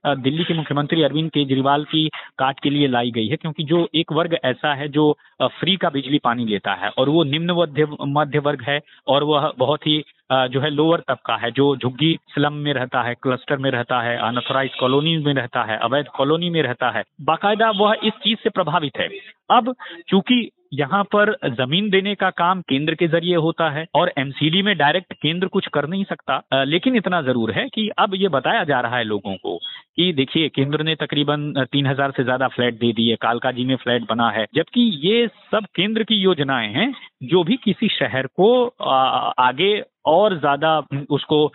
दिल्ली 0.07 0.43
के 0.43 0.53
मुख्यमंत्री 0.53 1.03
अरविंद 1.03 1.29
केजरीवाल 1.29 1.83
की 1.85 2.07
काट 2.39 2.59
के 2.59 2.69
लिए 2.69 2.87
लाई 2.87 3.11
गई 3.11 3.27
है, 3.27 3.35
क्योंकि 3.35 3.63
जो 3.63 3.87
एक 3.95 4.11
वर्ग 4.13 4.37
ऐसा 4.43 4.73
है 4.73 4.87
जो 4.89 5.11
फ्री 5.41 5.75
का 5.77 5.89
बिजली 5.89 6.19
पानी 6.23 6.45
लेता 6.45 6.73
है 6.75 6.89
और 6.89 7.09
वो 7.09 7.23
निम्न 7.25 7.51
मध्य 8.09 8.39
वर्ग 8.39 8.61
है 8.61 8.79
और 9.07 9.23
वह 9.23 9.51
बहुत 9.57 9.87
ही 9.87 10.03
जो 10.31 10.59
है 10.61 10.69
लोअर 10.69 11.03
तबका 11.07 11.35
है, 11.35 11.51
जो 11.51 11.75
झुग्गी 11.75 12.17
स्लम 12.29 12.53
में 12.55 12.73
रहता 12.73 13.01
है 13.01 13.13
क्लस्टर 13.15 13.57
में 13.57 13.69
रहता 13.71 14.01
है 14.01 14.17
अनऑथोराइज 14.19 14.75
कॉलोनी 14.79 15.17
में 15.17 15.33
रहता 15.33 15.63
है, 15.63 15.77
अवैध 15.77 16.07
कॉलोनी 16.07 16.49
में 16.49 16.61
रहता 16.63 16.89
है, 16.89 17.03
बाकायदा 17.21 17.69
वह 17.71 17.95
इस 18.03 18.13
चीज़ 18.23 18.37
से 18.43 18.49
प्रभावित 18.49 18.97
है। 18.97 19.07
अब 19.49 19.73
चूँकि 20.09 20.49
यहाँ 20.71 21.03
पर 21.05 21.31
ज़मीन 21.51 21.89
देने 21.89 22.13
का 22.15 22.29
काम 22.31 22.61
केंद्र 22.61 22.95
के 22.95 23.07
ज़रिए 23.07 23.35
होता 23.37 23.69
है 23.69 23.85
और 23.95 24.11
एमसीडी 24.17 24.61
में 24.61 24.75
डायरेक्ट 24.77 25.13
केंद्र 25.13 25.47
कुछ 25.47 25.67
कर 25.73 25.87
नहीं 25.87 26.03
सकता। 26.03 26.63
लेकिन 26.65 26.95
इतना 26.95 27.21
ज़रूर 27.21 27.51
है 27.51 27.67
कि 27.69 27.89
अब 27.99 28.15
ये 28.15 28.27
बताया 28.29 28.63
जा 28.63 28.79
रहा 28.79 28.97
है 28.97 29.03
लोगों 29.03 29.35
को 29.35 29.57
कि 29.97 30.11
देखिए, 30.13 30.49
केंद्र 30.49 30.83
ने 30.83 30.95
तकरीबन 30.95 31.53
तीन 31.71 31.87
हज़ार 31.87 32.11
से 32.11 32.23
ज़्यादा 32.23 32.47
फ्लैट 32.47 32.73
दे 32.73 32.91
दिए, 32.93 33.15
कालका 33.15 33.51
जी 33.51 33.65
में 33.65 33.75
फ्लैट 33.75 34.05
बना 34.09 34.29
है, 34.29 34.45
जबकि 34.55 34.81
ये 35.03 35.27
सब 35.51 35.65
केंद्र 35.75 36.03
की 36.03 36.15
योजनाएँ 36.15 36.73
हैं 36.73 36.93
जो 37.23 37.43
भी 37.43 37.57
किसी 37.63 37.87
शहर 37.89 38.27
को 38.39 38.65
आगे 39.39 39.73
और 40.05 40.37
ज़्यादा 40.39 40.77
उसको 41.09 41.45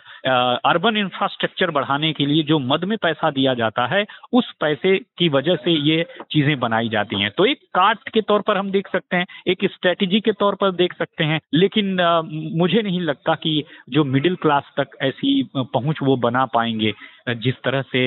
अर्बन 0.64 0.96
इंफ्रास्ट्रक्चर 0.96 1.70
बढ़ाने 1.70 2.12
के 2.12 2.26
लिए 2.26 2.42
जो 2.42 2.58
मद 2.60 2.84
में 2.84 2.96
पैसा 2.98 3.30
दिया 3.30 3.54
जाता 3.54 3.86
है 3.86 4.04
उस 4.32 4.50
पैसे 4.60 4.96
की 5.18 5.28
वजह 5.28 5.56
से 5.56 5.72
ये 5.80 6.04
चीज़ें 6.32 6.58
बनाई 6.60 6.88
जाती 6.88 7.20
हैं। 7.20 7.30
तो 7.30 7.46
एक 7.46 7.58
कार्ट 7.74 8.08
के 8.08 8.20
तौर 8.22 8.40
पर 8.40 8.56
हम 8.56 8.70
देख 8.70 8.88
सकते 8.88 9.16
हैं 9.16 9.26
एक 9.48 9.64
स्ट्रेटेजी 9.72 10.20
के 10.20 10.32
तौर 10.34 10.54
पर 10.54 10.70
देख 10.72 10.94
सकते 10.98 11.24
हैं 11.24 11.40
लेकिन 11.54 12.00
आ, 12.00 12.22
मुझे 12.22 12.82
नहीं 12.82 13.00
लगता 13.00 13.34
कि 13.36 13.64
जो 13.90 14.04
मिडिल 14.06 14.36
क्लास 14.36 14.72
तक 14.76 14.96
ऐसी 15.02 15.42
पहुँच 15.54 15.98
वो 16.02 16.16
बना 16.18 16.44
पाएँगे 16.54 16.92
जिस 17.36 17.54
तरह 17.64 17.82
से 17.82 18.00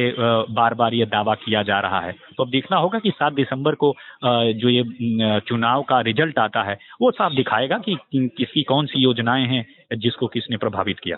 बार 0.51 0.73
बार 0.73 0.93
ये 0.93 1.05
दावा 1.07 1.33
किया 1.35 1.61
जा 1.63 1.79
रहा 1.79 1.99
है। 1.99 2.11
तो 2.37 2.43
अब 2.43 2.49
देखना 2.49 2.77
होगा 2.77 2.99
कि 2.99 3.11
सात 3.11 3.33
दिसंबर 3.33 3.75
को 3.75 3.93
जो 4.25 4.69
ये 4.69 4.83
चुनाव 5.47 5.81
का 5.81 5.99
रिज़ल्ट 6.01 6.39
आता 6.39 6.63
है 6.63 6.77
वो 7.01 7.11
साफ़ 7.11 7.33
दिखाएगा 7.33 7.77
कि 7.77 7.97
किसकी 8.15 8.63
कौन 8.63 8.85
सी 8.85 8.99
योजनाएँ 8.99 9.45
हैं 9.47 9.65
जिसको 9.93 10.27
किसने 10.27 10.57
प्रभावित 10.57 10.99
किया। 10.99 11.17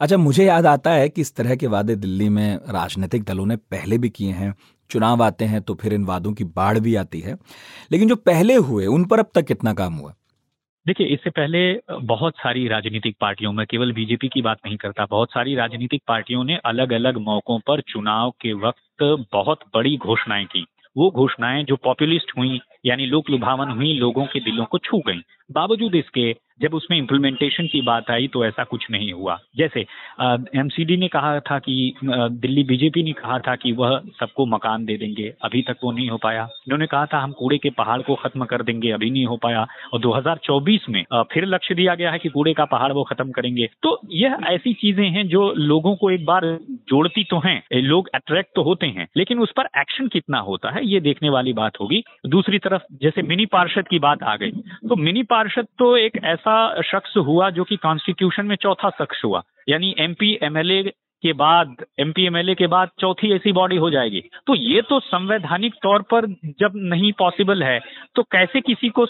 अच्छा 0.00 0.16
मुझे 0.16 0.44
याद 0.44 0.66
आता 0.66 0.90
है 0.90 1.08
कि 1.08 1.20
इस 1.20 1.36
तरह 1.36 1.56
के 1.56 1.66
वादे 1.66 1.96
दिल्ली 1.96 2.28
में 2.28 2.56
राजनीतिक 2.56 3.24
दलों 3.24 3.46
ने 3.46 3.56
पहले 3.56 3.98
भी 3.98 4.08
किए 4.08 4.32
हैं। 4.32 4.54
चुनाव 4.90 5.22
आते 5.22 5.44
हैं 5.44 5.62
तो 5.62 5.74
फिर 5.74 5.92
इन 5.92 6.04
वादों 6.04 6.32
की 6.32 6.44
बाढ़ 6.44 6.78
भी 6.78 6.94
आती 6.94 7.20
है। 7.20 7.36
लेकिन 7.92 8.08
जो 8.08 8.16
पहले 8.16 8.54
हुए 8.54 8.86
उन 8.86 9.04
पर 9.04 9.18
अब 9.18 9.30
तक 9.34 9.42
कितना 9.42 9.74
काम 9.74 9.94
हुआ? 9.94 10.14
देखिए 10.86 11.06
इससे 11.06 11.30
पहले 11.30 11.80
बहुत 11.92 12.34
सारी 12.36 12.68
राजनीतिक 12.68 13.16
पार्टियों 13.20 13.52
में 13.52 13.66
केवल 13.66 13.92
बीजेपी 13.92 14.28
की 14.28 14.42
बात 14.42 14.58
नहीं 14.66 14.76
करता 14.76 15.06
बहुत 15.06 15.30
सारी 15.30 15.54
राजनीतिक 15.54 16.02
पार्टियों 16.08 16.44
ने 16.44 16.56
अलग 16.56 16.92
अलग 16.92 17.16
मौकों 17.16 17.58
पर 17.58 17.80
चुनाव 17.80 18.30
के 18.30 18.52
वक्त 18.52 19.26
बहुत 19.32 19.58
बड़ी 19.74 19.96
घोषणाएँ 19.96 20.44
की। 20.44 20.66
वो 20.96 21.10
घोषणाएँ 21.10 21.64
जो 21.64 21.76
पॉपुलिस्ट 21.76 22.32
हुई 22.38 22.60
यानी 22.86 23.06
लोक 23.06 23.30
लुभावन 23.30 23.70
हुई, 23.70 23.92
लोगों 23.94 24.26
के 24.26 24.40
दिलों 24.40 24.64
को 24.64 24.78
छू 24.80 24.98
गई। 25.06 25.20
बावजूद 25.50 25.94
इसके, 25.94 26.34
जब 26.60 26.74
उसमें 26.74 26.96
इम्प्लीमेंटेशन 26.98 27.66
की 27.66 27.80
बात 27.82 28.10
आई 28.10 28.26
तो 28.26 28.44
ऐसा 28.44 28.64
कुछ 28.64 28.86
नहीं 28.90 29.12
हुआ। 29.12 29.38
जैसे 29.56 29.80
एमसीडी 30.56 30.96
ने 30.96 31.08
कहा 31.08 31.38
था 31.40 31.58
कि 31.58 31.74
दिल्ली 32.04 32.62
बीजेपी 32.64 33.02
ने 33.02 33.12
कहा 33.12 33.38
था 33.38 33.54
कि 33.56 33.72
वह 33.72 33.98
सबको 34.20 34.46
मकान 34.46 34.84
दे 34.84 34.96
देंगे। 34.96 35.32
अभी 35.44 35.62
तक 35.62 35.76
वो 35.84 35.92
नहीं 35.92 36.08
हो 36.10 36.16
पाया। 36.16 36.42
उन्होंने 36.44 36.86
कहा 36.86 37.06
था, 37.06 37.18
हम 37.18 37.32
कूड़े 37.32 37.58
के 37.58 37.70
पहाड़ 37.72 38.00
को 38.02 38.14
खत्म 38.14 38.44
कर 38.44 38.62
देंगे, 38.62 38.90
अभी 38.90 39.10
नहीं 39.10 39.24
हो 39.26 39.36
पाया। 39.36 39.66
और 39.92 40.00
2024 40.00 40.88
में 40.88 41.04
फिर 41.32 41.46
लक्ष्य 41.46 41.74
दिया 41.74 41.94
गया 41.94 42.10
है 42.10 42.18
कि 42.18 42.28
कूड़े 42.28 42.54
का 42.54 42.64
पहाड़ 42.66 42.92
वो 42.92 43.04
खत्म 43.04 43.30
करेंगे। 43.30 43.68
तो 43.82 43.98
यह 44.12 44.38
ऐसी 44.46 44.72
चीज़ें 44.74 45.08
हैं 45.08 45.26
जो 45.28 45.52
लोगों 45.58 45.94
को 45.96 46.10
एक 46.10 46.24
बार 46.24 46.46
जोड़ती 46.88 47.24
तो 47.24 47.38
हैं। 47.38 47.62
लोग 47.74 48.08
अट्रैक्ट 48.14 48.50
तो 48.56 48.62
होते 48.62 48.86
हैं, 48.88 49.06
लेकिन 49.16 49.38
उस 49.38 49.52
पर 49.56 49.68
एक्शन 49.78 50.08
कितना 50.08 50.38
होता 50.40 50.70
है, 50.70 50.86
ये 50.86 51.00
देखने 51.00 51.30
वाली 51.30 51.52
बात 51.52 51.80
होगी। 51.80 52.02
दूसरी 52.28 52.58
तरफ़ 52.58 52.75
जैसे 52.92 53.22
मिनी 53.22 53.46
पार्षद 53.46 53.88
की 53.88 53.98
बात 53.98 54.22
आ 54.22 54.36
गई। 54.36 54.50
तो 54.88 54.96
मिनी 54.96 55.22
पार्षद 55.22 55.66
तो 55.78 55.96
एक 55.96 56.12
ऐसा 56.24 56.82
शख्स 56.82 57.16
हुआ 57.16 57.50
जो 57.50 57.64
कि 57.64 57.76
कॉन्स्टिट्यूशन 57.76 58.46
में 58.46 58.56
चौथा 58.56 58.90
शख्स 58.90 59.24
हुआ। 59.24 59.42
यानी 59.68 59.94
एमपी 59.98 60.38
एमएलए 60.42 60.92
के 61.26 61.32
बाद 61.34 61.76
एमपी 62.00 62.26
एमएलए 62.26 62.54
के 62.54 62.66
बाद 62.68 62.90
चौथी 63.00 63.32
ऐसी 63.34 63.52
बॉडी 63.52 63.76
हो 63.76 63.90
जाएगी। 63.90 64.22
तो 64.46 64.54
ये 64.56 64.82
तो 64.82 65.00
संवैधानिक 65.02 65.74
तौर 65.82 66.02
पर 66.10 66.26
जब 66.60 66.72
नहीं 66.86 67.12
पॉसिबल 67.18 67.62
है 67.62 67.78
तो 68.16 68.22
कैसे 68.32 68.60
किसी 68.62 68.88
को 68.90 69.06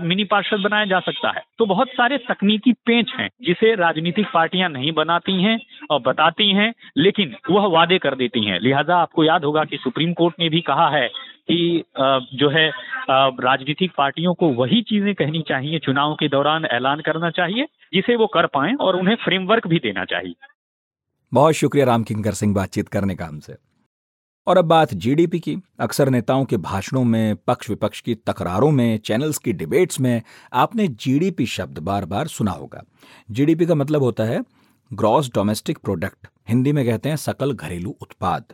मिनी 0.00 0.24
पार्षद 0.26 0.60
बनाया 0.60 0.84
जा 0.86 1.00
सकता 1.00 1.30
है? 1.30 1.42
तो 1.58 1.66
बहुत 1.66 1.88
सारे 1.90 2.18
तकनीकी 2.20 2.72
पेंच 2.86 3.12
हैं, 3.14 3.28
जिसे 3.42 3.74
राजनीतिक 3.76 4.26
पार्टियाँ 4.34 4.68
नहीं 4.70 4.92
बनाती 4.92 5.40
हैं 5.42 5.58
और 5.90 6.00
बताती 6.02 6.50
हैं, 6.50 6.72
लेकिन 6.98 7.34
वह 7.50 7.66
वादे 7.70 7.98
कर 7.98 8.14
देती 8.16 8.44
हैं। 8.44 8.58
लिहाजा 8.60 8.96
आपको 8.98 9.24
याद 9.24 9.44
होगा 9.44 9.64
कि 9.64 9.76
सुप्रीम 9.76 10.12
कोर्ट 10.12 10.34
ने 10.40 10.48
भी 10.48 10.60
कहा 10.62 10.88
है 10.90 11.08
कि 11.50 11.84
जो 12.34 12.48
है 12.48 12.68
राजनीतिक 13.10 13.92
पार्टियों 13.96 14.34
को 14.34 14.48
वही 14.54 14.80
चीज़ें 14.82 15.14
कहनी 15.14 15.42
चाहिए, 15.48 15.78
चुनाव 15.78 16.14
के 16.14 16.28
दौरान 16.28 16.64
ऐलान 16.72 17.00
करना 17.00 17.30
चाहिए, 17.32 17.66
जिसे 17.94 18.16
वो 18.16 18.26
कर 18.28 18.46
पाए 18.48 18.74
और 18.80 18.96
उन्हें 18.96 19.16
फ्रेमवर्क 19.16 19.66
भी 19.66 19.78
देना 19.78 20.04
चाहिए। 20.06 20.34
बहुत 21.32 21.54
शुक्रिया 21.54 21.84
राम 21.86 22.02
किंकर 22.02 22.34
सिंह 22.34 22.54
बातचीत 22.54 22.88
करने 22.88 23.14
का 23.14 23.26
हमसे। 23.26 23.54
और 24.46 24.58
अब 24.58 24.64
बात 24.64 24.94
जीडीपी 24.94 25.38
की। 25.38 25.56
अक्सर 25.80 26.08
नेताओं 26.08 26.44
के 26.44 26.56
भाषणों 26.56 27.02
में 27.04 27.36
पक्ष 27.36 27.68
विपक्ष 27.70 28.00
की 28.00 28.14
तकरारों 28.14 28.70
में, 28.70 28.98
चैनल्स 28.98 29.38
की 29.38 29.52
डिबेट्स 29.52 30.00
में 30.00 30.22
आपने 30.52 30.86
जीडीपी 30.88 31.46
शब्द 31.46 31.78
बार 31.78 32.04
बार 32.04 32.26
सुना 32.26 32.50
होगा। 32.50 32.82
जीडीपी 33.30 33.66
का 33.66 33.74
मतलब 33.74 34.02
होता 34.02 34.24
है 34.24 34.42
ग्रॉस 34.90 35.30
डोमेस्टिक 35.34 35.78
प्रोडक्ट। 35.78 36.26
हिंदी 36.48 36.72
में 36.72 36.84
कहते 36.86 37.08
हैं 37.08 37.16
सकल 37.16 37.52
घरेलू 37.52 37.94
उत्पाद। 38.02 38.52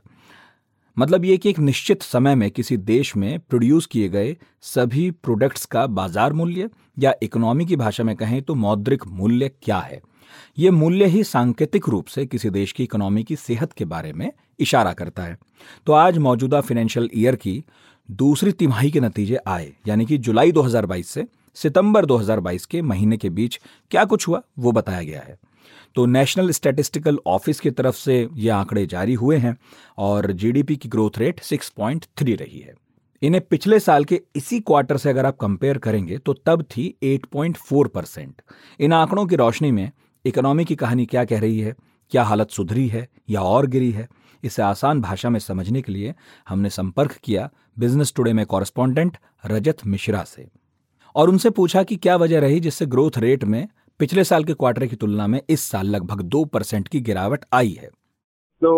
मतलब 0.96 1.24
ये 1.24 1.36
कि 1.36 1.50
एक 1.50 1.58
निश्चित 1.58 2.02
समय 2.02 2.34
में 2.34 2.50
किसी 2.50 2.76
देश 2.76 3.16
में 3.16 3.38
प्रोड्यूस 3.40 3.86
किए 3.86 4.08
गए 4.08 4.36
सभी 4.64 5.10
प्रोडक्ट्स 5.10 5.64
का 5.66 5.86
बाज़ार 5.86 6.32
मूल्य 6.32 6.68
या 6.98 7.14
इकोनॉमी 7.22 7.66
की 7.66 7.76
भाषा 7.76 8.04
में 8.04 8.14
कहें 8.16 8.40
तो 8.42 8.54
मौद्रिक 8.54 9.06
मूल्य 9.06 9.48
क्या 9.62 9.78
है? 9.78 10.00
ये 10.58 10.70
मूल्य 10.70 11.06
ही 11.06 11.24
सांकेतिक 11.24 11.88
रूप 11.88 12.06
से 12.06 12.26
किसी 12.26 12.50
देश 12.50 12.72
की 12.72 12.82
इकोनॉमी 12.82 13.24
की 13.24 13.36
सेहत 13.36 13.72
के 13.72 13.84
बारे 13.84 14.12
में 14.12 14.30
इशारा 14.58 14.92
करता 14.92 15.22
है। 15.22 15.38
तो 15.86 15.92
आज 15.92 16.18
मौजूदा 16.18 16.60
फाइनेंशियल 16.60 17.10
ईयर 17.14 17.36
की 17.36 17.62
दूसरी 18.10 18.52
तिमाही 18.52 18.90
के 18.90 19.00
नतीजे 19.00 19.38
आए, 19.46 19.72
यानी 19.88 20.06
कि 20.06 20.18
जुलाई 20.18 20.52
2022 20.52 21.08
से 21.08 21.26
सितंबर 21.56 22.06
2022 22.06 22.66
के 22.66 22.82
महीने 22.82 23.16
के 23.16 23.30
बीच 23.30 23.60
क्या 23.90 24.04
कुछ 24.04 24.28
हुआ, 24.28 24.42
वो 24.58 24.72
बताया 24.72 25.02
गया 25.02 25.20
है। 25.20 25.38
तो 25.94 26.06
नेशनल 26.06 26.50
स्टैटिस्टिकल 26.50 27.18
ऑफ़िस 27.26 27.60
की 27.60 27.70
तरफ़ 27.70 27.94
से 27.94 28.28
ये 28.34 28.50
आंकड़े 28.50 28.86
जारी 28.86 29.14
हुए 29.14 29.36
हैं 29.36 29.56
और 29.98 30.32
जीडीपी 30.32 30.76
की 30.76 30.88
ग्रोथ 30.88 31.18
रेट 31.18 31.40
6.3 31.40 32.36
रही 32.36 32.58
है। 32.58 32.74
इन्हें 33.22 33.42
पिछले 33.50 33.80
साल 33.80 34.04
के 34.04 34.20
इसी 34.36 34.60
क्वार्टर 34.60 34.96
से 34.96 35.10
अगर 35.10 35.26
आप 35.26 35.36
कंपेयर 35.36 35.78
करेंगे 35.78 36.18
तो 36.18 36.32
तब 36.46 36.62
थी 36.62 36.94
8.4 37.04 37.88
परसेंट 37.88 38.42
इन 38.80 38.92
आंकड़ों 38.92 39.26
की 39.26 39.36
रोशनी 39.36 39.70
में 39.70 39.90
इकोनॉमी 40.26 40.64
की 40.64 40.74
कहानी 40.76 41.06
क्या 41.06 41.24
कह 41.24 41.40
रही 41.40 41.58
है? 41.60 41.74
क्या 42.10 42.22
हालत 42.22 42.50
सुधरी 42.50 42.86
है 42.88 43.08
या 43.30 43.40
और 43.40 43.66
गिरी 43.66 43.90
है? 43.90 44.06
इसे 44.44 44.62
आसान 44.62 45.00
भाषा 45.00 45.30
में 45.30 45.38
समझने 45.40 45.82
के 45.82 45.92
लिए 45.92 46.14
हमने 46.48 46.70
संपर्क 46.70 47.12
किया 47.24 47.48
बिज़नेस 47.78 48.12
टुडे 48.16 48.32
में 48.32 48.44
कॉरेस्पॉन्डेंट 48.46 49.16
रजत 49.46 49.86
मिश्रा 49.86 50.22
से। 50.22 50.46
और 51.16 51.28
उनसे 51.28 51.50
पूछा 51.50 51.82
कि 51.82 51.96
क्या 51.96 52.16
वजह 52.16 52.40
रही 52.40 52.60
जिससे 52.60 52.86
ग्रोथ 52.86 53.18
रेट 53.18 53.44
में 53.44 53.66
पिछले 53.98 54.24
साल 54.24 54.44
के 54.44 54.54
क्वार्टर 54.54 54.86
की 54.86 54.96
तुलना 54.96 55.26
में 55.26 55.40
इस 55.50 55.60
साल 55.60 55.86
लगभग 55.86 56.22
दो 56.22 56.44
परसेंट 56.44 56.88
की 56.88 57.00
गिरावट 57.00 57.44
आई 57.52 57.70
है। 57.82 57.88
तो 58.62 58.72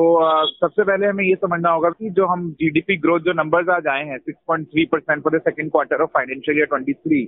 सबसे 0.47 0.85
पहले 0.85 1.07
हमें 1.07 1.25
ये 1.25 1.35
समझना 1.35 1.71
होगा 1.71 1.91
कि 1.91 2.11
जो 2.11 2.27
हम 2.27 2.51
जीडीपी 2.53 2.97
ग्रोथ 2.97 3.21
जो 3.21 3.33
नंबर्स 3.33 3.69
आज 3.69 3.87
आए 3.87 4.05
हैं 4.05 4.19
6.3 4.19 4.87
percent 4.93 5.23
for 5.25 5.37
the 5.39 5.41
second 5.41 5.71
quarter 5.71 6.03
of 6.03 6.11
financial 6.15 6.59
year 6.59 6.67
23 6.73 7.27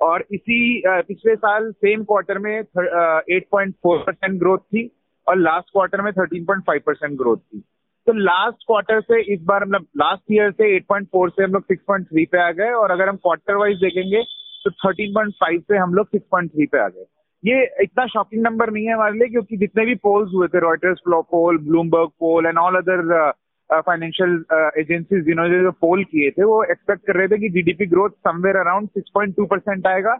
और 0.00 0.24
इसी 0.32 0.82
पिछले 0.86 1.34
साल 1.36 1.70
सेम 1.72 2.02
क्वार्टर 2.04 2.38
में 2.38 2.52
eight 2.56 3.46
point 3.52 3.74
four 3.82 3.98
percent 3.98 4.38
growth 4.38 4.58
थी 4.58 4.90
और 5.26 5.36
लास्ट 5.36 5.70
क्वार्टर 5.72 6.02
में 6.02 6.12
thirteen 6.12 6.44
point 6.44 6.62
five 6.66 6.80
percent 6.86 7.18
growth 7.18 7.36
थी। 7.36 7.60
तो 8.06 8.12
लास्ट 8.14 8.64
क्वार्टर 8.66 9.00
से 9.00 9.20
इस 9.34 9.40
बार 9.44 9.64
मतलब 9.64 9.86
लास्ट 9.96 10.32
ईयर 10.32 10.50
से 10.50 10.74
एट 10.76 10.86
पॉइंट 10.88 11.08
फोर 11.12 11.30
से 11.30 11.44
हम 11.44 11.52
लोग 11.52 11.62
सिक्स 11.62 11.82
पॉइंट 11.88 12.06
थ्री 12.06 12.24
पे 12.24 12.38
आ 12.42 12.50
गए 12.50 12.70
और 12.72 12.90
अगर 12.90 13.08
हम 13.08 13.16
क्वार्टर 13.16 13.54
वाइज 13.54 13.76
देखेंगे 13.76 14.22
तो 14.64 14.70
थर्टीन 14.70 15.14
पॉइंट 15.14 15.34
फाइव 15.40 15.60
से 15.60 15.76
हम 15.76 15.94
लोग 15.94 16.06
सिक्स 16.06 16.26
पॉइंट 16.30 16.50
थ्री 16.52 16.66
पे 16.66 16.78
आ 16.78 16.88
गए। 16.88 17.04
ये 17.44 17.62
इतना 17.82 18.06
शॉकिंग 18.06 18.42
नंबर 18.42 18.70
नहीं 18.70 18.86
है 18.86 18.92
हमारे 18.92 19.18
लिए 19.18 19.28
क्योंकि 19.28 19.56
जितने 19.56 19.84
भी 19.84 19.94
पोल्स 20.06 20.30
हुए 20.34 20.48
थे 20.48 20.60
Reuters 20.60 21.00
poll 21.08 21.58
Bloomberg 21.58 22.08
poll 22.20 22.46
and 22.46 22.58
all 22.58 22.76
other 22.76 23.30
financial 23.72 24.44
agencies 24.78 25.24
जिन्होंने 25.24 25.60
जो 25.62 25.70
पोल 25.70 26.04
किए 26.04 26.30
थे 26.30 26.44
वो 26.44 26.62
एक्सपेक्ट 26.64 27.06
कर 27.06 27.16
रहे 27.16 27.28
थे 27.28 27.38
कि 27.38 27.48
GDP 27.48 27.86
growth 27.86 28.10
somewhere 28.28 28.56
around 28.56 28.88
6.2 28.98 29.46
percent 29.46 29.86
आएगा। 29.86 30.14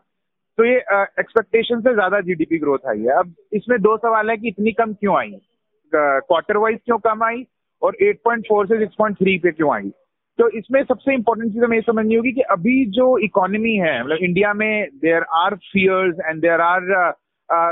तो 0.58 0.64
ये 0.64 0.76
एक्सपेक्टेशन 0.76 1.74
uh, 1.74 1.82
से 1.82 1.94
ज़्यादा 1.94 2.20
जीडीपी 2.20 2.58
ग्रोथ 2.58 2.88
आई 2.88 3.00
है। 3.00 3.18
अब 3.18 3.34
इसमें 3.52 3.80
दो 3.82 3.96
सवाल 3.96 4.30
है 4.30 4.36
कि 4.36 4.48
इतनी 4.48 4.72
कम 4.72 4.92
क्यों 4.92 5.16
आई? 5.18 5.30
क्वार्टर 5.92 6.54
uh, 6.54 6.62
वाइज 6.62 6.78
क्यों 6.84 6.98
कम 6.98 7.24
आई? 7.24 7.46
और 7.82 7.96
8.4 8.02 8.66
से 8.68 8.86
6.3 8.86 9.38
पे 9.42 9.50
क्यों 9.50 9.74
आई? 9.74 9.90
तो 10.38 10.48
इसमें 10.58 10.82
सबसे 10.84 11.14
इंपॉर्टेंट 11.14 11.52
चीज़ 11.52 11.64
हमें 11.64 11.76
ये 11.76 11.82
समझनी 11.82 12.14
होगी 12.14 12.32
कि 12.32 12.40
अभी 12.40 12.84
जो 12.90 13.06
इकोनॉमी 13.18 13.74
है 13.76 14.02
मतलब 14.04 14.18
इंडिया 14.22 14.52
में 14.54 14.88
there 15.02 15.22
are 15.34 15.54
fears 15.72 16.16
and 16.26 16.40
there 16.40 16.60
are 16.60 16.82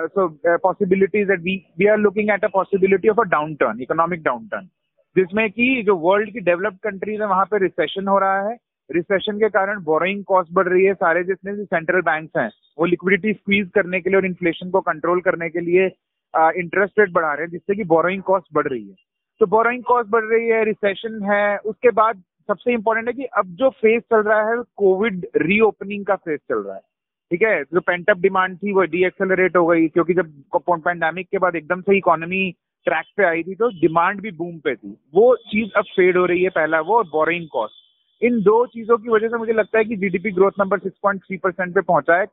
so 0.09 0.29
possibilities 0.47 1.27
that 1.29 1.41
we 1.41 1.55
we 1.79 1.87
are 1.87 1.99
looking 1.99 2.31
at 2.31 2.45
a 2.45 2.49
possibility 2.49 3.09
of 3.09 3.21
a 3.21 3.25
downturn 3.55 3.81
economic 3.83 4.23
downturn 4.49 4.69
जिसमें 5.17 5.51
कि 5.51 5.83
जो 5.87 5.97
वर्ल्ड 5.97 6.33
की 6.33 6.41
डेवलप्ड 6.41 6.79
कंट्रीज़ 6.85 7.21
है, 7.21 7.27
वहाँ 7.29 7.45
पे 7.45 7.59
रिसेशन 7.59 8.09
हो 8.09 8.19
रहा 8.19 8.49
है। 8.49 8.57
रिसेशन 8.91 9.39
के 9.39 9.49
कारण 9.49 9.81
बोरोइंग 9.83 10.25
कॉस्ट 10.25 10.53
बढ़ 10.53 10.69
रही 10.69 10.85
है। 10.85 10.95
सारे 10.95 11.23
जितने 11.25 11.53
भी 11.53 11.65
सेंट्रल 11.65 12.01
बैंक 12.01 12.31
हैं, 12.37 12.51
वो 12.79 12.85
लिक्विडिटी 12.85 13.33
स्क्वीज 13.33 13.71
करने 13.75 14.01
के 14.01 14.11
लिए 14.11 14.19
और 14.19 14.27
इन्फ्लेशन 14.27 14.71
को 14.71 14.81
कंट्रोल 14.81 15.21
करने 15.21 15.49
के 15.51 15.61
लिए 15.61 15.87
इंटरेस्ट 16.35 16.99
रेट 16.99 17.11
बढ़ा 17.11 17.33
रहे 17.33 17.45
हैं, 17.45 17.51
जिससे 17.51 17.75
कि 17.75 17.85
बोरोइंग 17.85 18.23
कॉस्ट 18.23 18.47
बढ़ 18.55 18.67
रही 18.67 18.89
है। 18.89 18.95
तो 19.41 19.47
बोरोइंग 19.47 19.83
कॉस्ट 19.83 20.11
बढ़ 20.11 20.25
रही 20.25 20.49
है 20.49 20.65
रिसेशन 20.65 21.23
है। 21.23 21.57
उसके 21.59 21.91
बाद 21.91 22.23
सबसे 22.49 22.73
इंपॉर्टेंट 22.73 23.07
है 23.09 23.13
कि 23.15 23.25
अब 23.37 23.47
जो 23.61 23.71
फ़ेज़ 23.71 24.03
चल 24.03 24.23
रहा 24.23 24.51
है 24.51 24.57
कोविड 24.77 25.27
रीओपनिंग 25.37 26.05
का 26.07 26.17
फ़ेज़ 26.17 26.41
चल 26.49 26.59
रहा 26.59 26.75
है। 26.75 26.83
ठीक 27.31 27.43
है? 27.43 27.63
जो 27.65 27.81
पेंटअप 27.81 28.19
डिमांड 28.19 28.57
थी, 28.57 28.73
वो 28.73 28.83
डी 28.83 29.05
एक्सेलरेट 29.05 29.57
हो 29.57 29.67
गई, 29.67 29.89
क्योंकि 29.89 30.15
जब 30.15 30.33
पैंडेमिक 30.57 31.29
के 31.29 31.39
बाद 31.39 31.57
एकदम 31.57 31.81
से 31.81 31.97
इकोनॉमी 31.97 32.55
ट्रैक 32.87 33.07
पे 33.17 33.25
आई 33.25 33.43
थी 33.43 33.55
तो 33.55 33.69
डिमांड 33.81 34.21
भी 34.21 34.31
बूम 34.31 34.59
पे 34.59 34.75
थी। 34.75 34.97
वो 35.15 35.35
चीज़ 35.47 35.71
अब 35.77 35.85
फेड 35.97 36.17
हो 36.17 36.25
रही 36.27 36.43
है 36.43 36.51
पहला 36.51 36.81
वो 36.81 36.97
और 36.97 37.05
बोरिंग 37.05 37.47
कॉस्ट 37.49 37.85
इन 38.23 38.41
दो 38.43 38.65
चीज़ों 38.67 38.97
की 38.99 39.09
वजह 39.09 39.29
से 39.29 39.39
मुझे 39.39 39.53
लगता 39.53 39.79
है 39.79 39.85
कि 39.85 39.97
जीडीपी 39.97 40.31
ग्रोथ 40.31 40.61
नंबर 40.61 40.79
6.3 40.79 41.39
परसेंट 41.43 41.75
पे 41.75 41.81
पहुँचा 41.81 42.17
है 42.17 42.27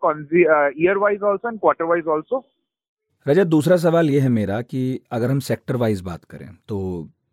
year 0.84 0.98
wise 0.98 1.22
also 1.22 1.50
and 1.50 1.60
quarter 1.60 1.86
wise 1.86 2.08
also 2.08 2.44
Rajat 3.26 3.48
दूसरा 3.48 3.78
सवाल 3.78 4.10
यह 4.10 4.24
है 4.24 4.30
मेरा 4.30 4.62
कि 4.62 5.00
अगर 5.12 5.32
हम 5.32 5.40
सेक्टर 5.40 5.76
वाइज 5.76 6.02
बात 6.02 6.24
करें 6.24 6.48
तो 6.70 6.80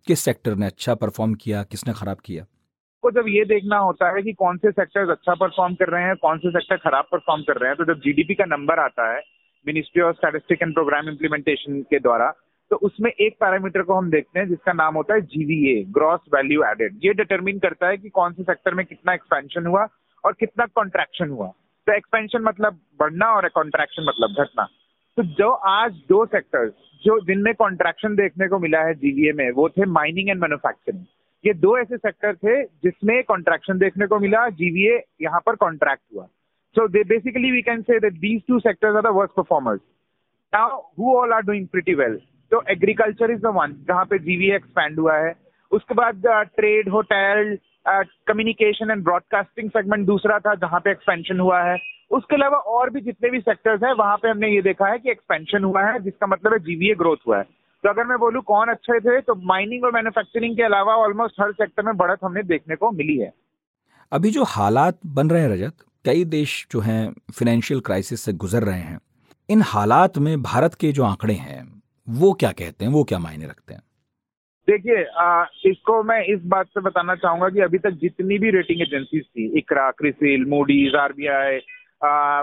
किस 0.07 0.21
सेक्टर 0.21 0.55
ने 0.55 0.67
अच्छा 0.67 0.95
परफॉर्म 0.95 1.35
किया 1.35 1.63
किसने 1.63 1.95
खराब 1.95 2.17
किया? 2.25 2.45
को 3.03 3.11
जब 3.11 3.25
ये 3.29 3.45
देखना 3.45 3.79
होता 3.79 4.09
है 4.17 4.23
कि 4.23 4.33
कौन 4.33 4.57
से 4.57 4.71
सेक्टर्स 4.71 5.11
अच्छा 5.11 5.35
परफॉर्म 5.35 5.75
कर 5.75 5.89
रहे 5.89 6.05
हैं 6.05 6.17
कौन 6.17 6.39
से 6.39 6.51
सेक्टर 6.51 6.77
खराब 6.77 7.05
परफॉर्म 7.13 7.43
कर 7.43 7.57
रहे 7.57 7.71
हैं 7.71 7.77
तो 7.77 7.85
जब 7.85 8.01
जीडीपी 8.01 8.35
का 8.35 8.45
नंबर 8.45 8.79
आता 8.79 9.11
है 9.13 9.21
ministry 9.67 10.03
of 10.03 10.17
statistic 10.17 10.63
and 10.63 10.75
programme 10.75 11.09
implementation 11.09 11.81
के 11.83 11.99
द्वारा 11.99 12.33
तो 12.71 12.77
उसमें 12.77 13.11
एक 13.11 13.35
पैरामीटर 13.41 13.83
को 13.83 13.95
हम 13.95 14.11
देखते 14.11 14.39
हैं, 14.39 14.49
जिसका 14.49 14.73
नाम 14.73 14.95
होता 14.95 15.15
है 15.15 15.21
जीवीए 15.23 15.83
ग्रॉस 15.95 16.21
वैल्यू 16.35 16.63
एडेड 16.65 16.99
ये 17.05 17.13
डिटरमिन 17.15 17.59
करता 17.59 17.89
है 17.89 17.97
कि 17.97 18.09
कौन 18.11 18.33
से 18.33 18.43
सेक्टर 18.43 18.75
में 18.75 18.85
कितना 18.87 19.15
एक्सपेंशन 19.15 19.67
हुआ 19.67 19.87
और 20.25 20.33
कितना 20.41 20.67
कॉन्ट्रैक्शन 20.75 21.31
हुआ. 21.31 21.47
तो 21.47 21.93
एक्सपेंशन 21.93 22.43
मतलब 22.43 22.79
बढ़ना 23.01 23.33
और 23.35 23.49
कॉन्ट्रैक्शन 23.51 24.07
मतलब 24.09 24.43
घटना. 24.43 24.65
तो 25.19 25.23
जो 25.23 25.51
आज 25.51 25.93
दो 26.09 26.25
सेक्टर्स 26.27 26.73
जो 27.03 27.19
जिनमें 27.27 27.55
कॉन्ट्रैक्शन 27.55 28.15
देखने 28.17 28.49
को 28.49 28.59
मिला 28.59 28.81
है 28.87 28.95
जीवीए 28.97 29.33
में, 29.33 29.51
वो 29.51 29.69
थे 29.69 29.87
माइनिंग 29.89 30.29
एंड 30.29 30.41
मैन्युफैक्चरिंग 30.41 31.05
ये 31.45 31.53
दो 31.57 31.77
ऐसे 31.79 31.97
सेक्टर 31.97 32.35
थे 32.37 32.63
जिसमें 32.63 33.23
कॉन्ट्रैक्शन 33.25 33.79
देखने 33.79 34.07
को 34.07 34.19
मिला 34.21 34.49
जीवीए 34.57 35.03
यहाँ 35.23 35.41
पर 35.47 35.57
कॉन्ट्रैक्ट 35.57 36.03
हुआ. 36.15 36.25
So 36.77 36.89
they 36.89 37.03
basically 37.07 37.51
we 37.53 37.63
can 37.63 37.83
say 37.83 37.99
that 38.01 38.19
these 38.21 38.43
two 38.49 38.59
sectors 38.61 38.97
are 38.97 39.03
the 39.03 39.15
worst 39.15 39.35
performers 39.37 39.81
now 40.53 40.81
who 40.99 41.15
all 41.17 41.33
are 41.33 41.43
doing 41.43 41.67
pretty 41.69 41.95
well 41.95 42.21
तो 42.51 42.63
एग्रीकल्चर 42.71 43.31
इज़ 43.31 43.41
द 43.41 43.53
वन 43.55 43.75
जहाँ 43.89 44.05
पे 44.05 44.19
जीवीए 44.21 44.55
एक्सपैंड 44.57 44.99
हुआ 44.99 45.17
है। 45.17 45.35
उसके 45.73 45.95
बाद 45.95 46.23
trade 46.57 46.89
hotel 46.89 47.57
communication 48.29 48.91
and 48.91 49.03
broadcasting 49.05 49.71
segment 49.71 50.07
दूसरा 50.07 50.39
था, 50.39 50.55
जहाँ 50.57 50.81
पे 50.81 50.91
एक्सपेंशन 50.91 51.41
हुआ 51.41 51.63
है। 51.63 51.77
उसके 52.11 52.37
अलावा 52.37 52.59
और 52.59 52.91
भी 52.91 53.01
जितने 53.01 53.31
भी 53.31 53.41
सेक्टर्स 53.41 53.83
हैं, 53.83 53.93
वहाँ 53.95 54.17
पे 54.17 54.29
हमने 54.29 54.49
ये 54.49 54.63
देखा 54.63 54.87
है 54.87 54.99
कि 54.99 55.11
एक्सपेंशन 55.11 55.65
हुआ 55.65 55.83
है, 55.83 55.99
जिसका 56.01 56.27
मतलब 56.27 56.53
है 56.53 56.59
जीवीए 56.61 56.95
ग्रोथ 56.95 57.17
हुआ 57.27 57.39
है। 57.39 57.45
तो 57.85 57.89
अगर 57.89 58.05
मैं 58.05 58.19
बोलूँ 58.19 58.43
कौन 58.43 58.69
अच्छे 58.69 58.99
थे 59.01 59.21
तो 59.21 59.35
माइनिंग 59.47 59.85
और 59.85 59.93
मैन्युफैक्चरिंग 59.93 60.57
के 60.57 60.63
अलावा 60.63 60.95
ऑलमोस्ट 60.97 61.41
हर 61.41 61.53
सेक्टर 61.53 61.83
में 61.83 61.97
बढ़त 61.97 62.19
हमने 62.25 62.43
देखने 62.45 62.77
को 62.77 62.91
मिली 62.93 63.17
है। 63.19 63.33
अभी 64.13 64.31
जो 64.31 64.45
हालात 64.47 64.99
बन 65.09 65.31
रहे 65.31 65.43
हैं, 65.43 65.49
रजत, 65.49 65.75
कई 66.05 66.25
देश 66.27 66.67
जो 66.73 66.81
हैं 66.81 67.11
फाइनेंशियल 67.31 67.81
क्राइसिस 67.81 68.21
से 68.21 68.33
गुजर 68.35 68.63
रहे 68.63 68.81
हैं। 68.81 68.99
इन 69.49 69.63
हालात 69.67 70.19
में 70.19 70.43
भारत 70.43 70.75
के 70.75 70.93
जो 70.93 71.05
आंकड़े 71.05 71.35
हैं 71.35 71.80
वो 72.13 72.33
क्या 72.35 72.51
कहते 72.53 72.85
हैं, 72.85 72.93
वो 72.93 73.03
क्या 73.05 73.19
मायने 73.19 73.47
रखते 73.47 73.75
हैं? 73.75 73.83
देखिए 74.69 75.71
इसको 75.71 76.03
मैं 76.03 76.23
इस 76.27 76.41
बात 76.47 76.67
से 76.69 76.81
बताना 76.81 77.15
चाहूँगा 77.17 77.49
कि 77.49 77.61
अभी 77.61 77.79
तक 77.79 77.99
जितनी 78.01 78.39
भी 78.39 78.51
रेटिंग 78.51 78.81
एजेंसीज 78.83 79.23
थी, 79.25 79.47
ICRA 79.59 79.91
CRISIL 79.93 80.45
Moody's 80.49 80.95
RBI 80.97 81.59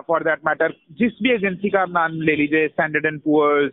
for 0.08 0.24
that 0.24 0.40
matter 0.48 0.74
जिस 1.00 1.20
भी 1.24 1.32
एजेंसी 1.32 1.70
का 1.70 1.82
आप 1.82 1.90
नाम 1.92 2.22
ले 2.22 2.36
लीजिए 2.36 2.68
Standard 2.68 3.06
and 3.06 3.20
Poor's 3.22 3.72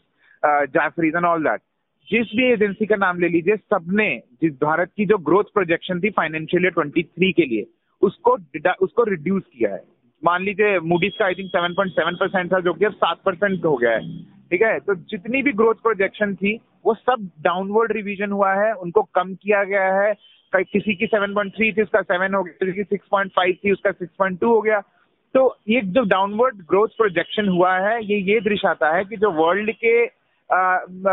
Jefferies 0.71 1.15
and 1.17 1.25
all 1.25 1.45
that 1.45 1.61
जिस 2.09 2.37
भी 2.37 2.45
एजेंसी 2.53 2.87
का 2.87 2.97
नाम 2.97 3.19
ले 3.21 3.29
लीजिए, 3.29 3.57
सबने, 3.57 4.09
जिस 4.43 4.53
भारत 4.63 4.91
की 4.97 5.07
जो 5.07 5.19
ग्रोथ 5.21 5.45
प्रोजेक्शन 5.55 6.01
थी 6.01 6.11
फाइनेंशियल 6.13 6.65
ईयर 6.65 6.73
ट्वेंटी 6.73 7.03
थ्री 7.03 7.33
के 7.33 7.45
लिए, 7.45 7.67
उसको 8.03 8.37
उसको 8.85 9.05
रिड्यूस 9.05 9.43
किया 9.53 9.71
है। 9.75 9.83
मान 10.23 10.43
लीजिए 10.43 10.79
मूडीज 10.83 11.17
का 11.19 11.25
I 11.25 11.35
think 11.35 11.49
seven 11.51 11.75
point 11.75 11.93
seven 11.93 12.17
percent 12.17 12.53
था, 12.53 12.61
जो 12.61 12.73
कि 12.75 12.85
अब 12.85 12.93
सात 12.95 13.23
परसेंट 13.25 13.65
हो 13.65 13.77
गया 13.77 13.91
है। 13.91 14.34
ठीक 14.51 14.63
है? 14.63 14.79
तो 14.79 14.95
जितनी 14.95 15.43
भी 15.43 15.53
ग्रोथ 15.53 15.75
प्रोजेक्शन 15.75 16.35
थी, 16.35 16.59
वो 16.85 16.95
सब 16.95 17.29
डाउनवर्ड 17.41 17.93
रिवीजन 17.93 18.31
हुआ 18.31 18.53
है, 18.55 18.73
उनको 18.75 19.03
कम 19.15 19.35
किया 19.35 19.63
गया 19.65 19.93
है। 20.01 20.15
किसी 20.53 20.95
की 20.95 21.07
7.3 21.07 21.73
थी, 21.73 21.83
उसका 21.83 22.01
7 22.03 22.35
हो 22.35 22.43
गया। 22.43 22.59
किसी 22.59 22.73
की 22.73 22.85
6.5 22.85 23.57
थी, 23.65 23.73
उसका 23.73 23.91
6.2 23.91 24.49
हो 24.49 24.61
गया। 24.63 24.81
तो 25.35 25.57
ये 25.69 25.81
जो 25.85 26.03
डाउनवर्ड 26.03 26.57
ग्रोथ 26.69 26.89
प्रोजेक्शन 26.89 27.49
हुआ 27.49 27.79
है, 27.79 28.05
ये 28.05 28.19
ये 28.19 28.41
दर्शाता 28.41 28.91
है 28.97 29.05
कि 29.05 29.17
जो 29.17 29.31
वर्ल्ड 29.31 29.71
के 29.85 30.07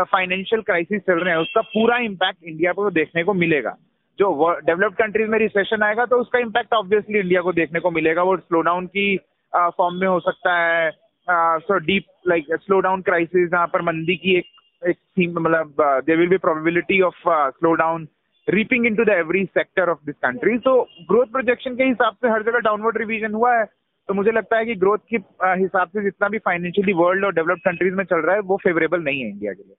फाइनेंशियल 0.04 0.62
क्राइसिस 0.62 1.00
चल 1.02 1.18
रहे 1.18 1.34
हैं, 1.34 1.40
उसका 1.40 1.60
पूरा 1.60 1.96
इम्पैक्ट 1.98 2.44
इंडिया 2.44 2.72
को 2.72 2.90
देखने 2.90 3.24
को 3.24 3.34
मिलेगा। 3.34 3.76
जो 4.18 4.58
डेवलप्ड 4.66 4.96
कंट्रीज़ 4.96 5.28
में 5.28 5.38
रिसेशन 5.38 5.82
आएगा 5.82 6.04
तो 6.06 6.16
उसका 6.16 6.38
इम्पैक्ट 6.38 6.74
ऑब्वियसली 6.74 7.18
इंडिया 7.18 7.40
को 7.40 7.52
देखने 7.52 7.80
को 7.80 7.90
मिलेगा। 7.90 8.22
वो 8.22 8.36
स्लो 8.36 8.60
डाउन 8.60 8.86
की 8.86 9.16
फॉर्म 9.52 9.94
में 9.94 10.06
हो 10.08 10.18
सकता 10.20 10.56
है। 10.58 10.90
So 11.28 11.78
deep 11.78 12.06
like 12.28 12.46
slowdown 12.80 13.02
crisis 13.02 13.50
जहाँ 13.50 13.66
पर 13.66 13.82
मंदी 13.82 14.16
की 14.16 14.36
एक 14.38 14.46
एक 14.82 14.96
थीम 15.18 15.38
मतलब 15.40 15.74
there 16.06 16.18
will 16.18 16.28
be 16.28 16.38
probability 16.38 17.00
of 17.00 17.22
slowdown 17.82 18.08
reaping 18.48 18.86
in 18.86 18.94
to 18.96 19.04
the 19.04 19.08
every 19.08 19.44
sector 19.44 19.90
of 19.90 19.98
this 20.06 20.14
country 20.22 20.58
तो 20.58 20.80
ग्रोथ 21.08 21.26
प्रोजेक्शन 21.32 21.76
के 21.76 21.84
हिसाब 21.84 22.14
से 22.14 22.28
हर 22.28 22.42
जगह 22.42 22.58
डाउनवर्ड 22.58 22.98
रिविजन 22.98 23.34
हुआ 23.34 23.54
है 23.58 23.64
तो 24.08 24.14
मुझे 24.14 24.30
लगता 24.30 24.56
है 24.58 24.64
कि 24.64 24.74
ग्रोथ 24.74 24.98
के 25.10 25.16
हिसाब 25.60 25.88
से 25.88 26.02
जितना 26.02 26.28
भी 26.28 26.38
फाइनेंशियली 26.38 26.92
वर्ल्ड 26.92 27.24
और 27.24 27.34
डेवलप्ड 27.34 27.60
कंट्रीज़ 27.60 27.94
में 27.94 28.04
चल 28.04 28.20
रहा 28.20 28.34
है, 28.34 28.40
वो 28.40 28.56
फेवरेबल 28.56 29.02
नहीं 29.02 29.20
है 29.22 29.28
इंडिया 29.28 29.52
के 29.52 29.62
लिए। 29.62 29.74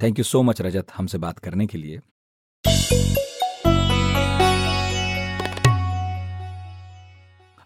Thank 0.00 0.18
you 0.18 0.24
so 0.24 0.42
much 0.42 0.62
Rajat 0.62 0.92
हमसे 0.96 1.18
बात 1.18 1.38
करने 1.38 1.66
के 1.66 1.78
लिए। 1.78 1.98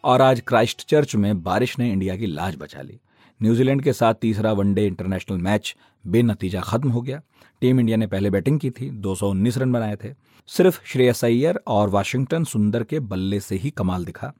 और 0.04 0.22
आज 0.22 0.40
क्राइस्ट 0.48 0.86
चर्च 0.90 1.14
में 1.16 1.42
बारिश 1.42 1.78
ने 1.78 1.90
इंडिया 1.92 2.16
की 2.16 2.26
लाज 2.26 2.56
बचा 2.60 2.82
ली। 2.82 3.00
न्यूजीलैंड 3.42 3.83
के 3.83 3.92
साथ 3.92 4.14
तीसरा 4.14 4.53
वनडे 4.53 4.87
इंटरनेशनल 4.87 5.38
मैच 5.38 5.76
बेनतीजा 6.07 6.61
खत्म 6.61 6.90
हो 6.90 7.00
गया। 7.00 7.22
टीम 7.61 7.81
इंडिया 7.81 7.96
ने 7.96 8.07
पहले 8.07 8.31
बैटिंग 8.31 8.61
की 8.61 8.70
थी 8.70 8.90
219 8.90 9.59
रन 9.59 9.72
बनाए 9.72 9.96
थे। 9.96 10.14
सिर्फ़ 10.46 10.81
श्रेयस 10.85 11.24
अय्यर 11.24 11.61
और 11.66 11.88
वाशिंगटन 11.88 12.44
सुंदर 12.44 12.85
के 12.85 13.00
बल्ले 13.00 13.40
से 13.40 13.57
ही 13.57 13.70
कमाल 13.70 14.05
दिखा। 14.05 14.33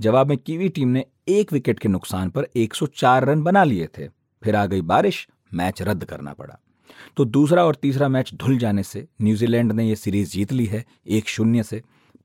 जवाब 0.00 0.28
में 0.28 0.38
कीवी 0.38 0.68
टीम 0.68 0.88
ने 0.88 1.04
एक 1.28 1.52
विकेट 1.52 1.78
के 1.78 1.88
नुकसान 1.88 2.30
पर 2.30 2.46
104 2.56 3.24
रन 3.24 3.42
बना 3.42 3.64
लिए 3.64 3.88
थे। 3.98 4.08
फिर 4.42 4.56
आ 4.56 4.66
गई 4.66 4.80
बारिश, 4.80 5.28
मैच 5.54 5.82
रद्द 5.82 6.04
करना 6.04 6.32
पड़ा। 6.32 6.58
तो 7.16 7.24
दूसरा 7.24 7.64
और 7.64 7.74
तीसरा 7.74 8.08
मैच 8.08 8.34
धुल 8.34 8.58
जाने 8.58 8.82
से 8.82 9.08
न्यूजीलैंड 9.22 9.72
ने 9.72 9.88
यह 9.88 9.94
सीरीज़ 9.94 10.30
जीत 10.30 10.52
ली 10.52 10.66
है 10.66 10.84
एक 11.06 11.28
शून्य 11.28 11.62
से। 11.62 11.82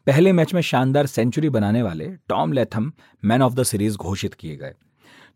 पहले 0.08 0.34
मैच 0.34 0.54
में 0.54 0.62
शानदार 0.62 1.06
सेंचुरी 1.06 1.50
बनाने 1.50 1.82
वाले 1.82 2.08
Tom 2.08 2.54
Latham 2.54 2.92
man 3.26 3.42
of 3.42 3.54
the 3.54 3.64
series 3.64 3.98
घोषित 3.98 4.34
किए 4.34 4.56
गए। 4.56 4.74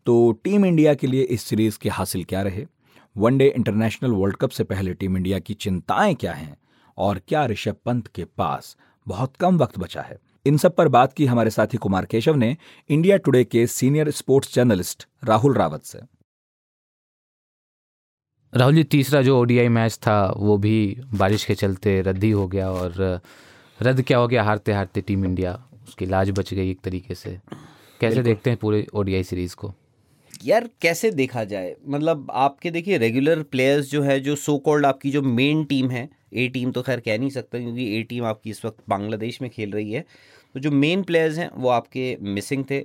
तो 0.06 0.32
टीम 0.32 0.64
इंडिया 0.66 0.94
के 0.94 1.06
लिए 1.06 1.22
इस 1.22 1.42
सीरीज़ 1.42 1.78
के 1.78 1.88
हासिल 1.88 2.24
क्या 2.24 2.42
रहे? 2.42 2.66
वनडे 3.16 3.46
इंटरनेशनल 3.48 4.10
वर्ल्ड 4.10 4.36
कप 4.36 4.50
से 4.50 4.64
पहले 4.64 4.94
टीम 4.94 5.16
इंडिया 5.16 5.38
की 5.38 5.54
चिंताएँ 5.54 6.14
क्या 6.14 6.32
हैं? 6.32 6.56
और 6.98 7.20
क्या 7.28 7.46
ऋषभ 7.46 7.76
पंत 7.84 8.06
के 8.06 8.24
पास 8.24 8.76
बहुत 9.06 9.36
कम 9.36 9.58
वक्त 9.58 9.78
बचा 9.78 10.02
है? 10.02 10.18
इन 10.46 10.56
सब 10.56 10.74
पर 10.76 10.88
बात 10.88 11.12
की 11.12 11.26
हमारे 11.26 11.50
साथी 11.50 11.76
कुमार 11.76 12.04
केशव 12.04 12.34
ने 12.34 12.56
इंडिया 12.88 13.16
टुडे 13.16 13.44
के 13.44 13.66
senior 13.66 14.10
sports 14.10 14.54
journalist 14.54 15.06
Rahul 15.24 15.54
Rawat 15.54 15.84
से। 15.84 15.98
राहुल 18.52 18.74
जी 18.74 18.84
तीसरा 18.84 19.22
जो 19.22 19.38
ओडीआई 19.40 19.68
मैच 19.68 19.98
था 20.06 20.34
वो 20.36 20.56
भी 20.58 21.00
बारिश 21.14 21.44
के 21.44 21.54
चलते 21.54 22.00
रद्द 22.02 22.24
ही 22.24 22.30
हो 22.30 22.46
गया 22.48 22.70
और 22.70 23.20
रद्द 23.82 24.02
क्या 24.02 24.18
हो 24.18 24.28
गया? 24.28 24.42
हारते 24.42 24.72
हारते 24.72 25.00
टीम 25.00 25.24
इंडिया 25.24 25.54
उसकी 25.88 26.06
लाज 26.06 26.30
बच 26.30 26.54
गई 26.54 26.70
एक 26.70 26.80
तरीके 26.80 27.14
से। 27.14 27.40
कैसे 28.00 28.22
देखते 28.22 28.50
हैं 28.50 28.58
पूरे 28.58 28.86
ओडीआई 28.94 29.22
सीरीज़ 29.22 29.56
को? 29.56 29.72
यार 30.44 30.68
कैसे 30.82 31.10
देखा 31.12 31.44
जाए? 31.44 31.74
मतलब 31.86 32.30
आपके 32.32 32.70
देखिए 32.70 32.98
रेगुलर 32.98 33.42
प्लेयर्स 33.44 33.90
जो 33.90 34.02
है, 34.02 34.18
जो 34.20 34.36
सो 34.36 34.56
कॉल्ड 34.58 34.86
आपकी 34.86 35.10
जो 35.10 35.22
मेन 35.22 35.64
टीम 35.64 35.90
है 35.90 36.08
ए 36.34 36.46
टीम 36.48 36.70
तो 36.72 36.82
खैर 36.82 37.00
कह 37.00 37.18
नहीं 37.18 37.30
सकता 37.30 37.58
क्योंकि 37.58 37.86
ए 37.96 38.02
टीम 38.02 38.24
आपकी 38.24 38.50
इस 38.50 38.64
वक्त 38.64 38.82
बांग्लादेश 38.88 39.40
में 39.42 39.50
खेल 39.50 39.72
रही 39.72 39.92
है। 39.92 40.04
तो 40.54 40.60
जो 40.60 40.70
मेन 40.70 41.02
प्लेयर्स 41.02 41.38
हैं, 41.38 41.50
वो 41.52 41.68
आपके 41.70 42.16
मिसिंग 42.22 42.64
थे। 42.70 42.84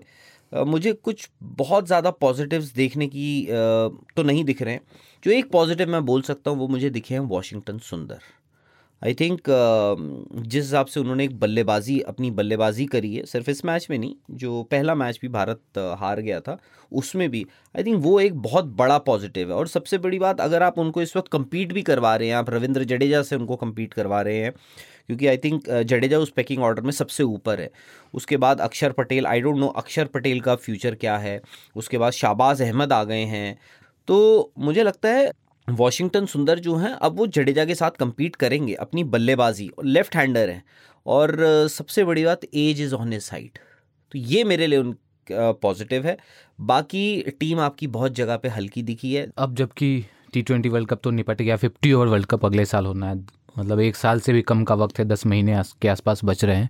मुझे 0.51 0.91
कुछ 0.93 1.29
बहुत 1.43 1.87
ज़्यादा 1.87 2.11
पॉजिटिव्स 2.11 2.73
देखने 2.75 3.07
की 3.07 3.45
तो 4.15 4.23
नहीं 4.23 4.43
दिख 4.43 4.61
रहे 4.61 4.73
हैं। 4.73 4.81
जो 5.23 5.31
एक 5.31 5.51
पॉजिटिव 5.51 5.89
मैं 5.89 6.05
बोल 6.05 6.21
सकता 6.21 6.51
हूँ, 6.51 6.59
वो 6.59 6.67
मुझे 6.67 6.89
दिखे 6.89 7.13
हैं 7.13 7.21
वॉशिंगटन 7.21 7.77
सुंदर। 7.79 8.19
आई 9.01 9.13
थिंक 9.13 9.39
uh, 9.39 10.41
जिस 10.43 10.63
हिसाब 10.63 10.85
से 10.85 10.99
उन्होंने 10.99 11.23
एक 11.23 11.39
बल्लेबाजी 11.39 11.99
अपनी 11.99 12.31
बल्लेबाजी 12.31 12.85
करी 12.85 13.15
है 13.15 13.25
सिर्फ़ 13.25 13.49
इस 13.49 13.63
मैच 13.65 13.87
में 13.89 13.97
नहीं 13.97 14.15
जो 14.31 14.63
पहला 14.63 14.95
मैच 14.95 15.19
भी 15.21 15.27
भारत 15.27 15.79
हार 15.99 16.21
गया 16.21 16.39
था 16.39 16.57
उसमें 16.91 17.29
भी 17.31 17.45
आई 17.77 17.83
थिंक 17.83 18.03
वो 18.03 18.19
एक 18.19 18.35
बहुत 18.41 18.65
बड़ा 18.75 18.97
पॉजिटिव 18.97 19.49
है। 19.49 19.55
और 19.55 19.67
सबसे 19.67 19.97
बड़ी 19.97 20.19
बात 20.19 20.41
अगर 20.41 20.63
आप 20.63 20.79
उनको 20.79 21.01
इस 21.01 21.15
वक्त 21.17 21.31
कम्पीट 21.31 21.73
भी 21.73 21.81
करवा 21.81 22.15
रहे 22.15 22.27
हैं 22.27 22.35
आप 22.35 22.49
रविंद्र 22.49 22.83
जडेजा 22.83 23.21
से 23.23 23.35
उनको 23.35 23.55
कम्पीट 23.55 23.93
करवा 23.93 24.21
रहे 24.21 24.37
हैं 24.37 24.51
क्योंकि 25.07 25.27
आई 25.27 25.37
थिंक 25.37 25.69
जडेजा 25.69 26.19
उस 26.19 26.31
पैकिंग 26.31 26.63
ऑर्डर 26.63 26.81
में 26.81 26.91
सबसे 26.91 27.23
ऊपर 27.23 27.61
है। 27.61 27.69
उसके 28.13 28.37
बाद 28.37 28.61
अक्षर 28.61 28.91
पटेल 28.91 29.25
आई 29.27 29.41
डोंट 29.41 29.57
नो 29.57 29.67
अक्षर 29.67 30.05
पटेल 30.05 30.41
का 30.41 30.55
फ्यूचर 30.55 30.95
क्या 30.95 31.17
है। 31.17 31.41
उसके 31.75 31.97
बाद 31.97 32.13
शाहबाज 32.13 32.61
अहमद 32.61 32.93
आ 32.93 33.03
गए 33.03 33.23
हैं। 33.25 33.57
तो 34.07 34.51
मुझे 34.59 34.83
लगता 34.83 35.09
है 35.09 35.31
वॉशिंगटन 35.69 36.25
सुंदर 36.25 36.59
जो 36.59 36.75
हैं 36.75 36.91
अब 36.91 37.17
वो 37.17 37.27
जडेजा 37.27 37.65
के 37.65 37.75
साथ 37.75 37.91
compete 38.01 38.35
करेंगे 38.35 38.73
अपनी 38.75 39.03
बल्लेबाजी। 39.05 39.69
लेफ़्ट 39.85 40.15
हैंडर 40.15 40.49
हैं। 40.49 40.63
और 41.05 41.37
सबसे 41.69 42.03
बड़ी 42.03 42.25
बात 42.25 42.43
age 42.45 42.81
is 42.81 42.95
on 42.95 43.13
a 43.13 43.19
side 43.19 43.59
तो 44.11 44.17
ये 44.17 44.43
मेरे 44.43 44.67
लिए 44.67 44.79
उन 44.79 44.95
पॉजिटिव 45.31 46.05
है। 46.07 46.17
बाकी 46.59 47.21
टीम 47.39 47.59
आपकी 47.59 47.87
बहुत 47.87 48.15
जगह 48.15 48.37
पे 48.37 48.49
हल्की 48.49 48.83
दिखी 48.83 49.13
है। 49.13 49.27
अब 49.37 49.55
जबकि 49.55 50.05
टी 50.33 50.41
ट्वेंटी 50.41 50.69
वर्ल्ड 50.69 50.89
कप 50.89 51.01
तो 51.03 51.11
निपट 51.11 51.41
गया 51.41 51.55
फिफ्टी 51.55 51.93
ओवर 51.93 52.07
वर्ल्ड 52.07 52.25
कप 52.25 52.45
अगले 52.45 52.65
साल 52.65 52.85
होना 52.85 53.09
है। 53.09 53.25
मतलब 53.59 53.79
एक 53.79 53.95
साल 53.95 54.19
से 54.19 54.33
भी 54.33 54.41
कम 54.41 54.63
का 54.63 54.75
वक्त 54.75 54.99
है 54.99 55.05
दस 55.05 55.25
महीने 55.25 55.61
के 55.81 55.87
आसपास 55.87 56.21
बच 56.25 56.43
रहे 56.45 56.55
हैं। 56.55 56.69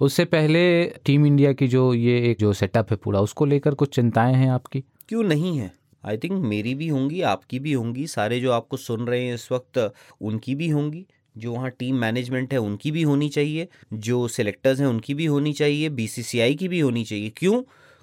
उससे 0.00 0.24
पहले 0.24 0.84
टीम 1.04 1.26
इंडिया 1.26 1.52
की 1.52 1.68
जो 1.68 1.92
ये 1.94 2.18
एक 2.30 2.38
जो 2.38 2.52
सेटअप 2.52 2.90
है 2.90 2.96
पूरा 2.96 3.20
उसको 3.20 3.44
लेकर 3.46 3.74
कुछ 3.74 3.94
चिंताएँ 3.94 4.34
हैं 4.34 4.50
आपकी? 4.50 4.84
क्यों 5.08 5.22
नहीं 5.22 5.58
है? 5.58 5.79
आई 6.04 6.16
थिंक 6.16 6.44
मेरी 6.44 6.74
भी 6.74 6.88
होंगी, 6.88 7.20
आपकी 7.20 7.58
भी 7.58 7.72
होंगी, 7.72 8.06
सारे 8.06 8.40
जो 8.40 8.52
आपको 8.52 8.76
सुन 8.76 9.06
रहे 9.06 9.24
हैं 9.24 9.34
इस 9.34 9.52
वक्त, 9.52 9.92
उनकी 10.20 10.54
भी 10.54 10.68
होंगी। 10.68 11.06
जो 11.38 11.52
वहाँ 11.52 11.70
टीम 11.70 11.96
मैनेजमेंट 11.96 12.52
है, 12.52 12.58
उनकी 12.58 12.90
भी 12.90 13.02
होनी 13.02 13.28
चाहिए। 13.28 13.68
जो 13.92 14.28
सिलेक्टर्स 14.28 14.80
हैं, 14.80 14.86
उनकी 14.86 15.14
भी 15.14 15.26
होनी 15.26 15.52
चाहिए। 15.52 15.88
बीसीसीआई 15.88 16.54
की 16.54 16.68
भी 16.68 16.80
होनी 16.80 17.04
चाहिए। 17.04 17.30
क्यों? 17.30 17.62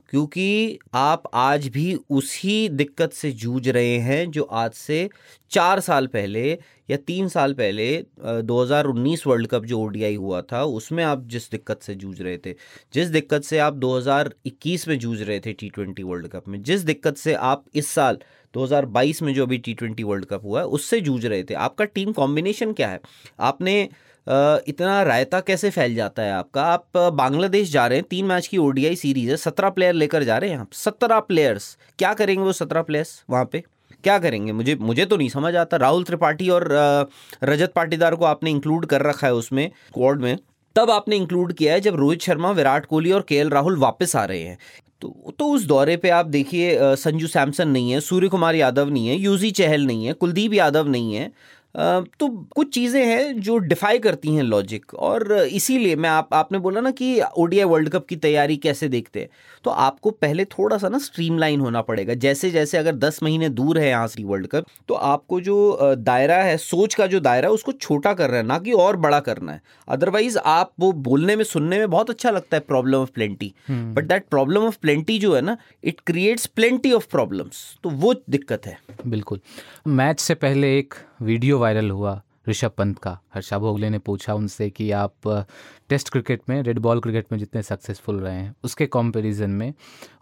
क्योंकि 0.10 0.80
आप 0.94 1.24
आज 1.34 1.68
भी 1.68 1.94
उसी 2.10 2.70
दिक्कत 2.70 3.14
से 3.14 3.32
जूझ 3.32 3.68
रहे 3.70 3.98
हैं 3.98 4.30
जो 4.32 4.44
आज 4.44 4.72
से 4.72 5.10
चार 5.52 5.80
साल 5.80 6.08
पहले 6.08 6.52
या 6.90 6.98
तीन 6.98 7.28
साल 7.28 7.54
पहले 7.54 8.06
2019 8.44 9.26
वर्ल्ड 9.28 9.48
कप 9.48 9.66
जो 9.66 9.80
ओडीआई 9.80 10.16
हुआ 10.16 10.42
था, 10.42 10.64
उसमें 10.64 11.04
आप 11.04 11.28
जिस 11.28 11.50
दिक्कत 11.52 11.82
से 11.82 11.96
जूझ 11.96 12.22
रहे 12.22 12.38
थे, 12.38 12.54
जिस 12.94 13.08
दिक्कत 13.08 13.44
से 13.44 13.58
आप 13.58 13.74
2021 13.74 14.88
में 14.88 14.98
जूझ 15.00 15.22
रहे 15.22 15.40
थे 15.40 15.54
टी 15.54 15.70
ट्वेंटी 15.70 16.04
वर्ल्ड 16.04 16.28
कप 16.28 16.48
में, 16.48 16.62
जिस 16.64 16.82
दिक्कत 16.82 17.18
से 17.18 17.34
आप 17.34 17.66
इस 17.76 17.88
साल 17.88 18.18
2022 18.54 19.22
में 19.22 19.34
जो 19.34 19.46
अभी 19.46 19.58
टी 19.58 19.74
ट्वेंटी 19.74 20.04
वर्ल्ड 20.04 20.26
कप 20.26 20.44
हुआ 20.44 20.60
है, 20.60 20.66
उससे 20.66 21.02
जूझ 21.02 21.26
रहे 21.26 21.44
थे। 21.44 21.54
आपका 21.54 21.86
टीम 21.86 22.12
कॉम्बिनेशन 22.12 22.74
क्या 22.74 22.88
है? 22.90 23.00
आपने 23.40 23.90
इतना 24.28 25.02
रायता 25.04 25.40
कैसे 25.40 25.70
फैल 25.70 25.96
जाता 25.96 26.22
है 26.22 26.32
आपका? 26.34 26.64
आप 26.64 26.98
बांग्लादेश 27.14 27.72
जा 27.72 27.86
रहे 27.88 27.98
हैं, 27.98 28.06
तीन 28.10 28.26
मैच 28.26 28.48
की 28.48 28.58
ओडीआई 28.58 28.96
सीरीज़ 28.96 29.30
है, 29.32 29.38
सत्रह 29.38 29.70
प्लेयर 29.70 29.94
लेकर 29.94 30.24
जा 30.24 30.38
रहे 30.38 30.50
हैं 30.50 30.58
आप, 30.58 30.72
सत्रह 30.74 31.20
प्लेयर्स 31.20 31.78
क्या 32.00 32.14
करेंगे 32.14 32.44
वो 32.44 32.54
सत्रह 32.54 32.82
प्लेयर्स 32.82 33.24
वहाँ 33.30 33.46
पे? 33.52 33.64
क्या 34.04 34.18
करेंगे? 34.20 34.52
मुझे 34.52 34.76
मुझे 34.76 35.06
तो 35.06 35.18
नहीं 35.18 35.30
समझ 35.30 35.56
आता। 35.56 35.78
राहुल 35.78 36.04
त्रिपाठी 36.04 36.50
और 36.50 36.68
रजत 37.44 37.72
पाटीदार 37.76 38.16
को 38.16 38.26
आपने 38.26 38.52
इंक्लूड 38.52 38.86
कर 38.86 39.02
रखा 39.02 39.28
है 39.28 39.34
उसमें 39.34 39.70
स्क्वाड 39.88 40.22
में। 40.22 40.38
तब 40.76 40.92
आपने 40.92 41.16
इंक्लूड 41.16 41.54
किया 41.54 41.74
है 41.74 41.80
जब 41.82 41.96
रोहित 41.96 42.22
शर्मा, 42.22 42.52
विराट 42.52 42.86
कोहली 42.86 43.12
और 43.12 43.22
के 43.22 43.44
राहुल 43.50 43.78
वापस 43.78 44.16
आ 44.16 44.26
रहे 44.26 44.42
हैं। 44.42 44.58
तो 45.02 45.34
तो 45.40 45.46
उस 45.46 45.66
दौरे 45.66 45.96
पे 45.98 46.10
आप 46.10 46.26
देखिए 46.26 46.78
संजू 46.98 47.28
सैमसन 47.28 47.68
नहीं 47.68 47.92
है, 47.92 48.00
सूर्य 48.00 48.28
कुमार 48.28 48.56
यादव 48.56 48.90
नहीं 48.90 49.08
है, 49.08 49.16
यूजी 49.16 49.52
चहल 49.52 49.86
नहीं 49.86 50.06
है, 50.06 50.14
कुलदीप 50.14 50.54
यादव 50.54 50.88
नहीं 50.88 51.14
है 51.14 51.32
तो 51.78 52.28
कुछ 52.56 52.74
चीज़ें 52.74 53.04
हैं 53.06 53.40
जो 53.42 53.58
डिफाई 53.58 54.00
करती 54.00 54.34
हैं 54.36 54.44
लॉजिक 54.44 54.94
और 54.96 55.32
इसीलिए 55.34 55.96
मैं 55.96 56.10
आप 56.10 56.34
आपने 56.34 56.60
बोला 56.60 56.82
ना 56.82 56.92
कि 56.92 57.20
ओडीआई 57.38 57.66
वर्ल्ड 57.66 57.90
कप 57.90 58.06
की 58.06 58.16
तैयारी 58.18 58.56
कैसे 58.58 58.88
देखते 58.90 59.20
हैं? 59.20 59.30
तो 59.66 59.70
आपको 59.72 60.12
पहले 60.12 60.46
थोड़ा 60.48 60.78
सा 60.78 60.90
ना 60.90 60.98
स्ट्रीमलाइन 61.00 61.60
होना 61.60 61.82
पड़ेगा। 61.82 62.14
जैसे 62.16 62.50
जैसे 62.52 62.78
अगर 62.78 62.96
दस 62.96 63.20
महीने 63.24 63.50
दूर 63.50 63.80
है 63.80 63.88
यहाँ 63.90 64.08
से 64.08 64.24
वर्ल्ड 64.24 64.48
कप 64.48 64.66
तो 64.90 64.94
आपको 64.94 65.40
जो 65.42 65.96
दायरा 65.98 66.38
है 66.38 66.58
सोच 66.58 66.96
का 66.96 67.08
जो 67.08 67.20
दायरा 67.20 67.48
है 67.48 67.54
उसको 67.54 67.72
छोटा 67.72 68.14
करना 68.14 68.38
है 68.38 68.44
ना 68.44 68.58
कि 68.60 68.72
और 68.74 68.96
बड़ा 68.98 69.20
करना 69.20 69.52
है। 69.52 69.62
अदरवाइज़ 69.88 70.38
आप 70.38 70.72
वो 70.80 70.92
बोलने 71.08 71.36
में 71.36 71.44
सुनने 71.44 71.80
में 71.80 71.90
बहुत 71.90 72.10
अच्छा 72.10 72.32
लगता 72.32 72.58
है 72.58 72.64
problem 72.68 72.98
of 72.98 73.12
plenty 73.12 73.54
but 73.70 74.04
that 74.04 74.28
problem 74.30 74.64
of 74.64 74.78
plenty 74.82 75.20
जो 75.20 75.36
है 75.36 75.42
ना 75.42 75.58
it 75.84 76.00
creates 76.08 76.46
plenty 76.48 76.92
of 76.92 77.08
problems 77.12 77.64
तो 77.84 77.90
वो 77.90 78.14
दिक्कत 78.30 78.66
है। 78.66 78.78
बिल्कुल। 79.08 79.40
मैच 79.88 80.20
से 80.20 80.34
पहले 80.36 80.78
एक 80.78 80.94
वीडियो 81.22 81.60
वायरल 81.60 81.90
हुआ 81.92 82.22
ऋषभ 82.50 82.72
पंत 82.78 83.00
का। 83.00 83.20
हर्षा 83.34 83.58
भोगले 83.58 83.90
ने 83.90 83.98
पूछा 83.98 84.34
उनसे 84.34 84.70
कि 84.70 84.92
आप 84.92 85.46
टेस्ट 85.90 86.10
क्रिकेट 86.10 86.42
में, 86.50 86.62
रेड 86.64 86.80
बॉल 86.80 87.00
क्रिकेट 87.00 87.26
में 87.32 87.40
जितने 87.40 87.62
सक्सेसफुल 87.62 88.20
रहे 88.20 88.36
हैं, 88.36 88.56
उसके 88.64 88.86
कंपैरिजन 88.86 89.50
में, 89.50 89.74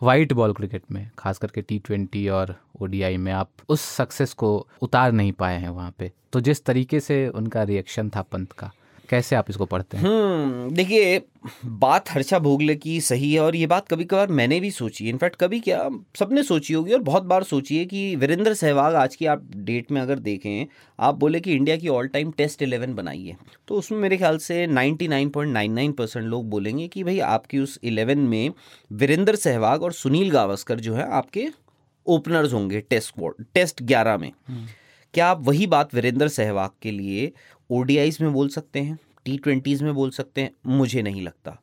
वाइट 0.04 0.34
बॉल 0.34 0.54
क्रिकेट 0.54 0.84
में, 0.92 1.10
खास 1.18 1.38
करके 1.38 1.62
टी 1.62 1.80
ट्वेंटी 1.80 2.28
और 2.30 2.56
ओडीआई 2.82 3.18
में, 3.18 3.32
आप 3.32 3.50
उस 3.70 3.82
सक्सेस 3.82 4.34
को 4.34 4.68
उतार 4.82 5.12
नहीं 5.12 5.32
पाए 5.32 5.60
हैं 5.60 5.70
वहाँ 5.70 5.94
पे। 5.98 6.12
तो 6.34 6.40
जिस 6.40 6.66
तरीके 6.66 7.00
से 7.00 7.28
उनका 7.28 7.64
रिएक्शन 7.64 8.10
था 8.10 8.22
पंत 8.22 8.52
का 8.52 8.72
कैसे 9.10 9.36
आप 9.36 9.50
इसको 9.50 9.66
पढ़ते 9.66 9.98
हैं? 9.98 10.04
हम्म, 10.06 10.76
देखिए 10.76 11.22
बात 11.66 12.10
हर्षा 12.10 12.40
भोगले 12.40 12.76
की 12.76 13.02
सही 13.02 13.34
है 13.34 13.40
और 13.40 13.56
ये 13.56 13.68
बात 13.68 13.88
कभी 13.88 14.06
कभार 14.06 14.28
मैंने 14.28 14.60
भी 14.60 14.72
सोची 14.72 15.10
इनफैक्ट 15.10 15.36
कभी 15.36 15.60
क्या 15.60 15.90
सबने 16.20 16.44
सोची 16.44 16.74
होगी 16.74 16.94
और 16.94 17.00
बहुत 17.00 17.24
बार 17.24 17.44
सोची 17.44 17.78
है 17.78 17.86
कि 17.86 18.16
वीरेंद्र 18.16 18.54
सहवाग 18.54 18.96
आज 18.96 19.16
की 19.16 19.26
आप 19.26 19.44
डेट 19.56 19.92
में 19.92 20.02
अगर 20.02 20.20
देखें 20.20 20.66
आप 21.00 21.16
बोले 21.16 21.40
कि 21.40 21.54
इंडिया 21.54 21.78
की 21.78 21.88
ऑल 21.88 22.08
टाइम 22.08 22.32
टेस्ट 22.32 22.62
इलेवन 22.62 22.94
बनाइए 22.94 23.36
तो 23.68 23.76
उसमें 23.76 24.00
मेरे 24.00 24.18
ख्याल 24.18 24.38
से 24.38 24.68
99.99 24.68 25.92
परसेंट 25.92 26.26
लोग 26.26 26.50
बोलेंगे 26.50 26.88
कि 26.88 27.04
भाई 27.04 27.20
आपकी 27.20 27.60
उस 27.60 27.80
इलेवन 27.84 28.18
में 28.18 28.52
वीरेंद्र 28.92 29.36
सहवाग 29.36 29.84
और 29.84 29.94
सुनील 29.94 30.32
गावस्कर 30.32 30.80
जो 30.80 30.96
है 30.96 31.12
आपके 31.12 31.48
ओपनर्स 32.08 32.54
होंगे 32.54 32.82
टेस्ट 32.82 33.14
टेस्ट 33.54 33.84
ग्यारह 33.84 34.18
में। 34.18 34.32
हम्म। 34.48 34.68
क्या 35.14 35.28
आप 35.28 35.42
वही 35.42 35.68
बात 35.68 35.94
वीरेंद्र 35.96 36.28
सहवाग 36.28 36.70
के 36.82 36.92
लिए 36.92 37.32
ओडीआईज 37.70 38.18
में 38.22 38.32
बोल 38.34 38.50
सकते 38.50 38.80
हैं, 38.80 38.98
टी 39.26 39.38
ट्वेंटीज़ 39.38 39.84
में 39.84 39.94
बोल 39.94 40.10
सकते 40.12 40.42
हैं, 40.42 40.52
मुझे 40.68 41.02
नहीं 41.02 41.22
लगता। 41.22 41.58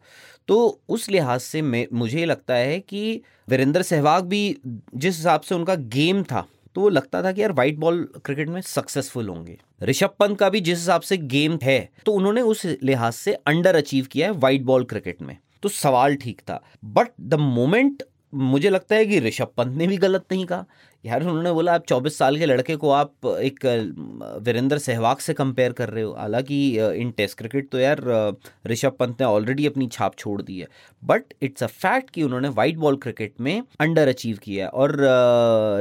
तो 0.48 0.80
उस 0.88 1.08
लिहाज 1.10 1.40
से 1.40 1.62
मैं, 1.62 1.86
मुझे 1.92 2.24
लगता 2.24 2.54
है 2.54 2.78
कि 2.80 3.20
वीरेंद्र 3.48 3.82
सहवाग 3.82 4.24
भी 4.24 4.56
जिस 4.66 5.16
हिसाब 5.16 5.40
से 5.40 5.54
उनका 5.54 5.74
गेम 5.74 6.22
था 6.22 6.46
तो 6.76 6.80
वो 6.80 6.88
लगता 6.88 7.22
था 7.22 7.30
कि 7.32 7.42
यार 7.42 7.52
वाइट 7.52 7.78
बॉल 7.78 8.02
क्रिकेट 8.24 8.48
में 8.48 8.60
सक्सेसफुल 8.60 9.28
होंगे। 9.28 9.58
ऋषभ 9.82 10.14
पंत 10.18 10.38
का 10.38 10.48
भी 10.50 10.60
जिस 10.60 10.78
हिसाब 10.78 11.00
से 11.00 11.16
गेम 11.16 11.58
है 11.62 11.88
तो 12.06 12.12
उन्होंने 12.12 12.40
उस 12.42 12.64
लिहाज 12.82 13.12
से 13.12 13.32
अंडर 13.34 13.76
अचीव 13.76 14.06
किया 14.12 14.26
है 14.26 14.34
वाइट 14.34 14.62
बॉल 14.62 14.84
क्रिकेट 14.84 15.20
में। 15.22 15.36
तो 15.62 15.68
सवाल 15.68 16.14
ठीक 16.14 16.40
था, 16.40 16.62
बट 16.84 17.08
द 17.20 17.34
मोमेंट 17.34 18.02
मुझे 18.32 18.70
लगता 18.70 18.96
है 18.96 19.06
कि 19.06 19.18
ऋषभ 19.20 19.48
पंत 19.56 19.76
ने 19.76 19.86
भी 19.86 19.96
गलत 19.96 20.24
नहीं 20.32 20.44
कहा। 20.46 20.64
यार, 21.04 21.22
उन्होंने 21.22 21.52
बोला, 21.52 21.74
आप 21.74 21.84
24 21.86 22.18
साल 22.18 22.36
के 22.38 22.46
लड़के 22.46 22.76
को 22.76 22.90
आप 22.90 23.26
एक, 23.26 23.64
वीरेंद्र 24.42 24.78
सहवाग 24.78 25.16
से 25.16 25.34
कंपेयर 25.34 25.72
कर 25.72 25.88
रहे 25.88 26.04
हो। 26.04 26.12
हालाँकि 26.12 26.58
इन 26.78 27.10
टेस्ट 27.10 27.38
क्रिकेट 27.38 27.68
तो 27.68 27.78
यार 27.78 28.02
ऋषभ 28.66 28.92
पंत 28.98 29.20
ने 29.20 29.26
ऑलरेडी 29.26 29.66
अपनी 29.66 29.86
छाप 29.86 30.16
छोड़ 30.18 30.40
दी 30.42 30.58
है। 30.58 30.66
बट 31.02 31.34
इट्स 31.42 31.62
अ 31.62 31.66
फैक्ट 31.66 32.10
कि 32.10 32.22
उन्होंने 32.22 32.48
वाइट 32.48 32.76
बॉल 32.76 32.96
क्रिकेट 32.96 33.34
में 33.40 33.62
अंडर 33.80 34.08
अचीव 34.08 34.38
किया 34.42 34.64
है। 34.64 34.70
और 34.70 34.96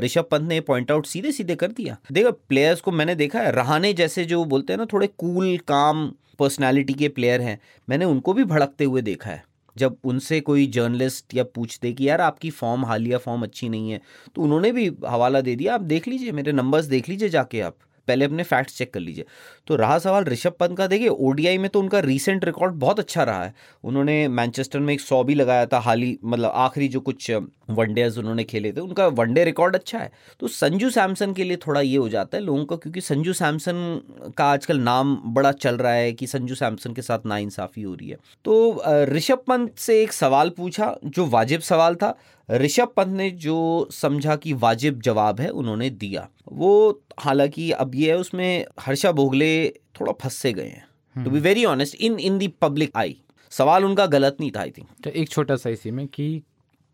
ऋषभ 0.03 0.27
पंत 0.31 0.49
ने 0.49 0.59
पॉइंट 0.61 0.91
आउट 0.91 1.05
सीधे 1.05 1.31
सीधे 1.31 1.55
कर 1.55 1.71
दिया। 1.71 1.97
देखो 2.11 2.31
प्लेयर्स 2.31 2.81
को 2.81 2.91
मैंने 2.91 3.15
देखा 3.15 3.39
है 3.39 3.51
रहाने 3.51 3.93
जैसे 3.93 4.25
जो 4.25 4.43
बोलते 4.45 4.73
हैं 4.73 4.77
ना, 4.77 4.85
थोड़े 4.93 5.07
कूल 5.07 5.57
काम 5.67 6.11
पर्सनैलिटी 6.39 6.93
के 6.93 7.07
प्लेयर 7.09 7.41
हैं। 7.41 7.59
मैंने 7.89 8.05
उनको 8.05 8.33
भी 8.33 8.43
भड़कते 8.43 8.83
हुए 8.83 9.01
देखा 9.01 9.29
है। 9.29 9.43
जब 9.75 9.97
उनसे 10.03 10.39
कोई 10.41 10.65
जर्नलिस्ट 10.69 11.35
या 11.35 11.43
पूछते 11.45 11.91
कि 11.93 12.07
यार 12.09 12.21
आपकी 12.21 12.49
फॉर्म 12.51 12.85
हालिया, 12.85 13.17
फॉर्म 13.17 13.43
अच्छी 13.43 13.69
नहीं 13.69 13.91
है 13.91 14.01
तो 14.35 14.41
उन्होंने 14.41 14.71
भी 14.71 14.89
हवाला 15.07 15.41
दे 15.41 15.55
दिया, 15.55 15.73
आप 15.75 15.81
देख 15.83 16.07
लीजिए, 16.07 16.31
मेरे 16.31 16.51
नंबर्स 16.51 16.85
देख 16.87 17.09
लीजिए 17.09 17.29
जाके 17.29 17.61
आप। 17.61 17.77
पहले 18.07 18.25
अपने 18.25 18.43
फैक्ट्स 18.43 18.77
चेक 18.77 18.93
कर 18.93 18.99
लीजिए। 18.99 19.25
तो 19.67 19.75
रहा 19.75 19.97
सवाल 19.99 20.23
ऋषभ 20.25 20.53
पंत 20.59 20.77
का, 20.77 20.87
देखिए 20.87 21.07
ओडीआई 21.09 21.57
में 21.57 21.69
तो 21.69 21.79
उनका 21.79 21.99
रीसेंट 22.01 22.45
रिकॉर्ड 22.45 22.73
बहुत 22.75 22.99
अच्छा 22.99 23.23
रहा 23.23 23.43
है। 23.43 23.53
उन्होंने 23.83 24.27
मैनचेस्टर 24.29 24.79
में 24.79 24.93
एक 24.93 25.01
सौ 25.01 25.23
भी 25.23 25.35
लगाया 25.35 25.65
था, 25.65 25.79
हाल 25.79 26.01
ही 26.01 26.17
मतलब 26.23 26.51
आखिरी 26.51 26.87
जो 26.87 26.99
कुछ 27.01 27.31
वनडेज 27.71 28.17
उन्होंने 28.17 28.43
खेले 28.43 28.71
थे, 28.71 28.79
उनका 28.81 29.07
वनडे 29.09 29.43
रिकॉर्ड 29.45 29.75
अच्छा 29.75 29.99
है। 29.99 30.11
तो 30.39 30.47
संजू 30.47 30.89
सैमसन 30.89 31.33
के 31.33 31.43
लिए 31.43 31.57
थोड़ा 31.57 31.81
ये 31.81 31.97
हो 31.97 32.09
जाता 32.09 32.37
है 32.37 32.43
लोगों 32.43 32.65
का, 32.65 32.75
क्योंकि 32.75 33.01
संजू 33.01 33.33
सैमसन 33.33 34.33
का 34.37 34.45
आजकल 34.45 34.79
नाम 34.79 35.15
बड़ा 35.33 35.51
चल 35.53 35.77
रहा 35.77 35.93
है 35.93 36.11
कि 36.13 36.27
संजू 36.27 36.55
सैमसन 36.55 36.93
के 36.93 37.01
साथ 37.01 37.25
नाइंसाफ़ी 37.25 37.81
हो 37.81 37.93
रही 37.93 38.09
है। 38.09 38.17
तो 38.45 38.83
ऋषभ 39.05 39.43
पंत 39.47 39.77
से 39.77 40.01
एक 40.03 40.13
सवाल 40.13 40.49
पूछा, 40.49 40.95
जो 41.05 41.25
वाजिब 41.27 41.61
सवाल 41.61 41.95
था 41.95 42.17
ऋषभ 42.51 42.93
पंत 42.97 43.07
ने 43.07 43.29
जो 43.31 43.87
समझा 43.91 44.35
कि 44.35 44.53
वाजिब 44.53 45.01
जवाब 45.01 45.39
है 45.41 45.49
उन्होंने 45.49 45.89
दिया। 45.89 46.27
वो 46.51 47.01
हालाँकि 47.19 47.71
अब 47.71 47.95
ये 47.95 48.11
है 48.11 48.17
उसमें 48.17 48.65
हर्षा 48.79 49.11
भोगले 49.11 49.69
थोड़ा 49.69 50.11
फंसे 50.11 50.53
गए 50.53 50.67
हैं। 50.67 51.23
To 51.23 51.31
be 51.31 51.39
very 51.39 51.65
honest 51.65 51.95
in 51.95 52.19
in 52.19 52.37
the 52.37 52.47
public 52.47 52.91
eye 52.95 53.17
सवाल 53.51 53.85
उनका 53.85 54.05
गलत 54.05 54.37
नहीं 54.39 54.51
था 54.51 54.59
आई 54.59 54.71
थिंक 54.71 54.87
तो 55.03 55.09
एक 55.09 55.29
छोटा 55.29 55.55
सा 55.55 55.69
इसी 55.69 55.91
में 55.91 56.07
कि 56.07 56.41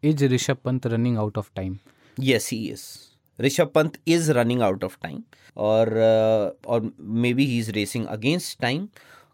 is 0.04 0.26
Rishabh 0.26 0.58
Pant 0.65 0.88
running 0.88 1.17
out 1.17 1.38
of 1.38 1.50
time 1.56 1.78
yes 2.20 2.50
he 2.52 2.58
is 2.70 2.82
Rishabh 3.41 3.72
Pant 3.76 3.98
is 4.08 4.32
running 4.32 4.62
out 4.62 4.84
of 4.84 4.98
time 5.02 5.24
और 5.58 5.93
और 6.67 6.91
maybe 7.34 7.46
he 7.46 7.60
is 7.60 7.72
racing 7.72 8.06
against 8.06 8.60
time 8.60 8.88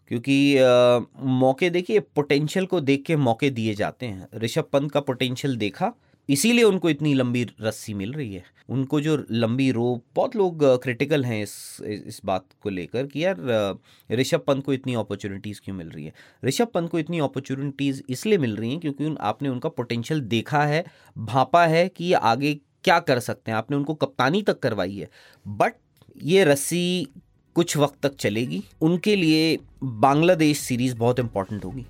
क्योंकि 0.08 0.54
uh, 0.54 1.04
मौके 1.20 1.70
देखिए 1.70 2.00
पोटेंशियल 2.00 2.66
को 2.66 2.80
देख 2.80 3.02
के 3.02 3.16
मौके 3.16 3.50
दिए 3.50 3.74
जाते 3.74 4.06
हैं। 4.06 4.28
ऋषभ 4.38 4.64
पंत 4.72 4.92
का 4.92 5.00
पोटेंशियल 5.00 5.56
देखा 5.56 5.92
इसीलिए 6.28 6.64
उनको 6.64 6.90
इतनी 6.90 7.14
लंबी 7.14 7.46
रस्सी 7.60 7.94
मिल 7.94 8.12
रही 8.12 8.34
है। 8.34 8.44
उनको 8.68 9.00
जो 9.00 9.24
लंबी 9.30 9.70
रोप 9.70 10.04
बहुत 10.14 10.36
लोग 10.36 10.82
क्रिटिकल 10.82 11.24
हैं 11.24 11.42
इस 11.42 11.82
इस 11.82 12.20
बात 12.24 12.44
को 12.62 12.70
लेकर 12.70 13.06
कि 13.06 13.24
यार 13.24 13.78
ऋषभ 14.12 14.40
पंत 14.46 14.64
को 14.64 14.72
इतनी 14.72 14.94
अपॉर्चुनिटीज़ 14.94 15.60
क्यों 15.64 15.76
मिल 15.76 15.88
रही 15.88 16.04
है? 16.04 16.12
ऋषभ 16.44 16.66
पंत 16.66 16.90
को 16.90 16.98
इतनी 16.98 17.18
अपॉर्चुनिटीज़ 17.18 18.02
इसलिए 18.08 18.38
मिल 18.38 18.56
रही 18.56 18.70
हैं 18.70 18.80
क्योंकि 18.80 19.04
उन, 19.04 19.16
आपने 19.20 19.48
उनका 19.48 19.68
पोटेंशियल 19.68 20.20
देखा 20.20 20.64
है 20.64 20.84
भापा 21.18 21.66
है 21.66 21.88
कि 21.88 22.12
आगे 22.12 22.54
क्या 22.84 22.98
कर 22.98 23.18
सकते 23.18 23.50
हैं। 23.50 23.58
आपने 23.58 23.76
उनको 23.76 23.94
कप्तानी 23.94 24.42
तक 24.42 24.58
करवाई 24.58 24.96
है। 24.96 25.08
बट 25.48 25.74
ये 26.22 26.44
रस्सी 26.44 27.08
कुछ 27.54 27.76
वक्त 27.76 28.00
तक 28.02 28.16
चलेगी। 28.16 28.62
उनके 28.80 29.16
लिए 29.16 29.58
बांग्लादेश 29.82 30.58
सीरीज़ 30.58 30.96
बहुत 30.96 31.18
इंपॉर्टेंट 31.18 31.64
होगी। 31.64 31.86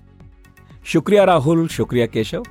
शुक्रिया 0.85 1.23
राहुल 1.23 1.67
शुक्रिया 1.67 2.05
केशव। 2.05 2.45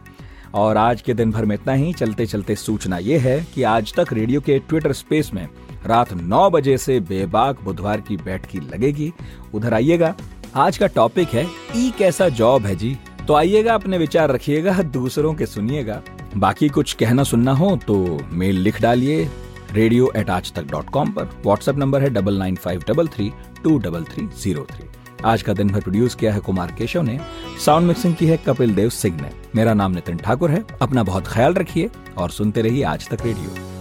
और 0.54 0.76
आज 0.76 1.00
के 1.02 1.14
दिन 1.14 1.30
भर 1.30 1.44
में 1.44 1.54
इतना 1.54 1.72
ही। 1.72 1.92
चलते 1.92 2.26
चलते 2.26 2.54
सूचना 2.56 2.98
ये 2.98 3.18
है 3.18 3.38
कि 3.54 3.62
आज 3.62 3.94
तक 3.94 4.12
रेडियो 4.12 4.40
के 4.40 4.58
ट्विटर 4.58 4.92
स्पेस 4.92 5.30
में 5.34 5.48
रात 5.86 6.12
नौ 6.12 6.48
बजे 6.50 6.76
से 6.78 6.98
बेबाक 7.02 7.62
बुधवार 7.64 8.00
की 8.00 8.16
बैठकी 8.16 8.60
लगेगी। 8.62 9.12
उधर 9.54 9.74
आइएगा। 9.74 10.14
आज 10.56 10.78
का 10.78 10.86
टॉपिक 10.86 11.28
है, 11.28 11.46
ई 11.76 11.92
कैसा 11.98 12.28
जॉब 12.30 12.66
है 12.66 12.74
जी? 12.76 12.96
तो 13.28 13.34
आइएगा, 13.34 13.74
अपने 13.74 13.98
विचार 13.98 14.30
रखिएगा, 14.30 14.82
दूसरों 14.82 15.34
के 15.34 15.46
सुनिएगा। 15.46 16.00
बाकी 16.36 16.68
कुछ 16.68 16.92
कहना 16.92 17.22
सुनना 17.24 17.52
हो 17.52 17.76
तो 17.86 17.96
मेल 18.32 18.58
लिख 18.58 18.80
डालिए 18.82 19.28
radio 19.72 20.10
at 20.16 20.30
Aaj 20.30 20.52
Tak 20.52 20.70
dot 20.70 20.90
com 20.90 21.10
पर। 21.12 21.24
व्हाट्सएप 21.44 21.76
नंबर 21.76 22.02
है 22.02 22.10
double 22.10 22.38
nine 22.38 22.56
five 22.56 22.84
double 22.88 23.08
three 23.08 23.30
two 23.62 23.78
double 23.78 24.04
three 24.04 24.26
zero 24.42 24.66
three. 24.70 24.88
आज 25.24 25.42
का 25.42 25.52
दिन 25.52 25.68
भर 25.68 25.80
प्रोड्यूस 25.80 26.14
किया 26.14 26.32
है 26.32 26.40
कुमार 26.40 26.74
केशव 26.78 27.02
ने। 27.02 27.20
साउंड 27.64 27.86
मिक्सिंग 27.86 28.14
की 28.14 28.26
है 28.26 28.36
कपिल 28.36 28.74
देव 28.74 28.88
सिंह 28.88 29.20
ने। 29.20 29.30
मेरा 29.54 29.74
नाम 29.74 29.92
नितिन 29.92 30.16
ठाकुर 30.16 30.50
है। 30.50 30.64
अपना 30.82 31.02
बहुत 31.02 31.26
ख्याल 31.26 31.54
रखिए 31.54 31.90
और 32.18 32.30
सुनते 32.30 32.62
रहिए 32.62 32.82
आज 32.82 33.08
तक 33.08 33.26
रेडियो। 33.26 33.73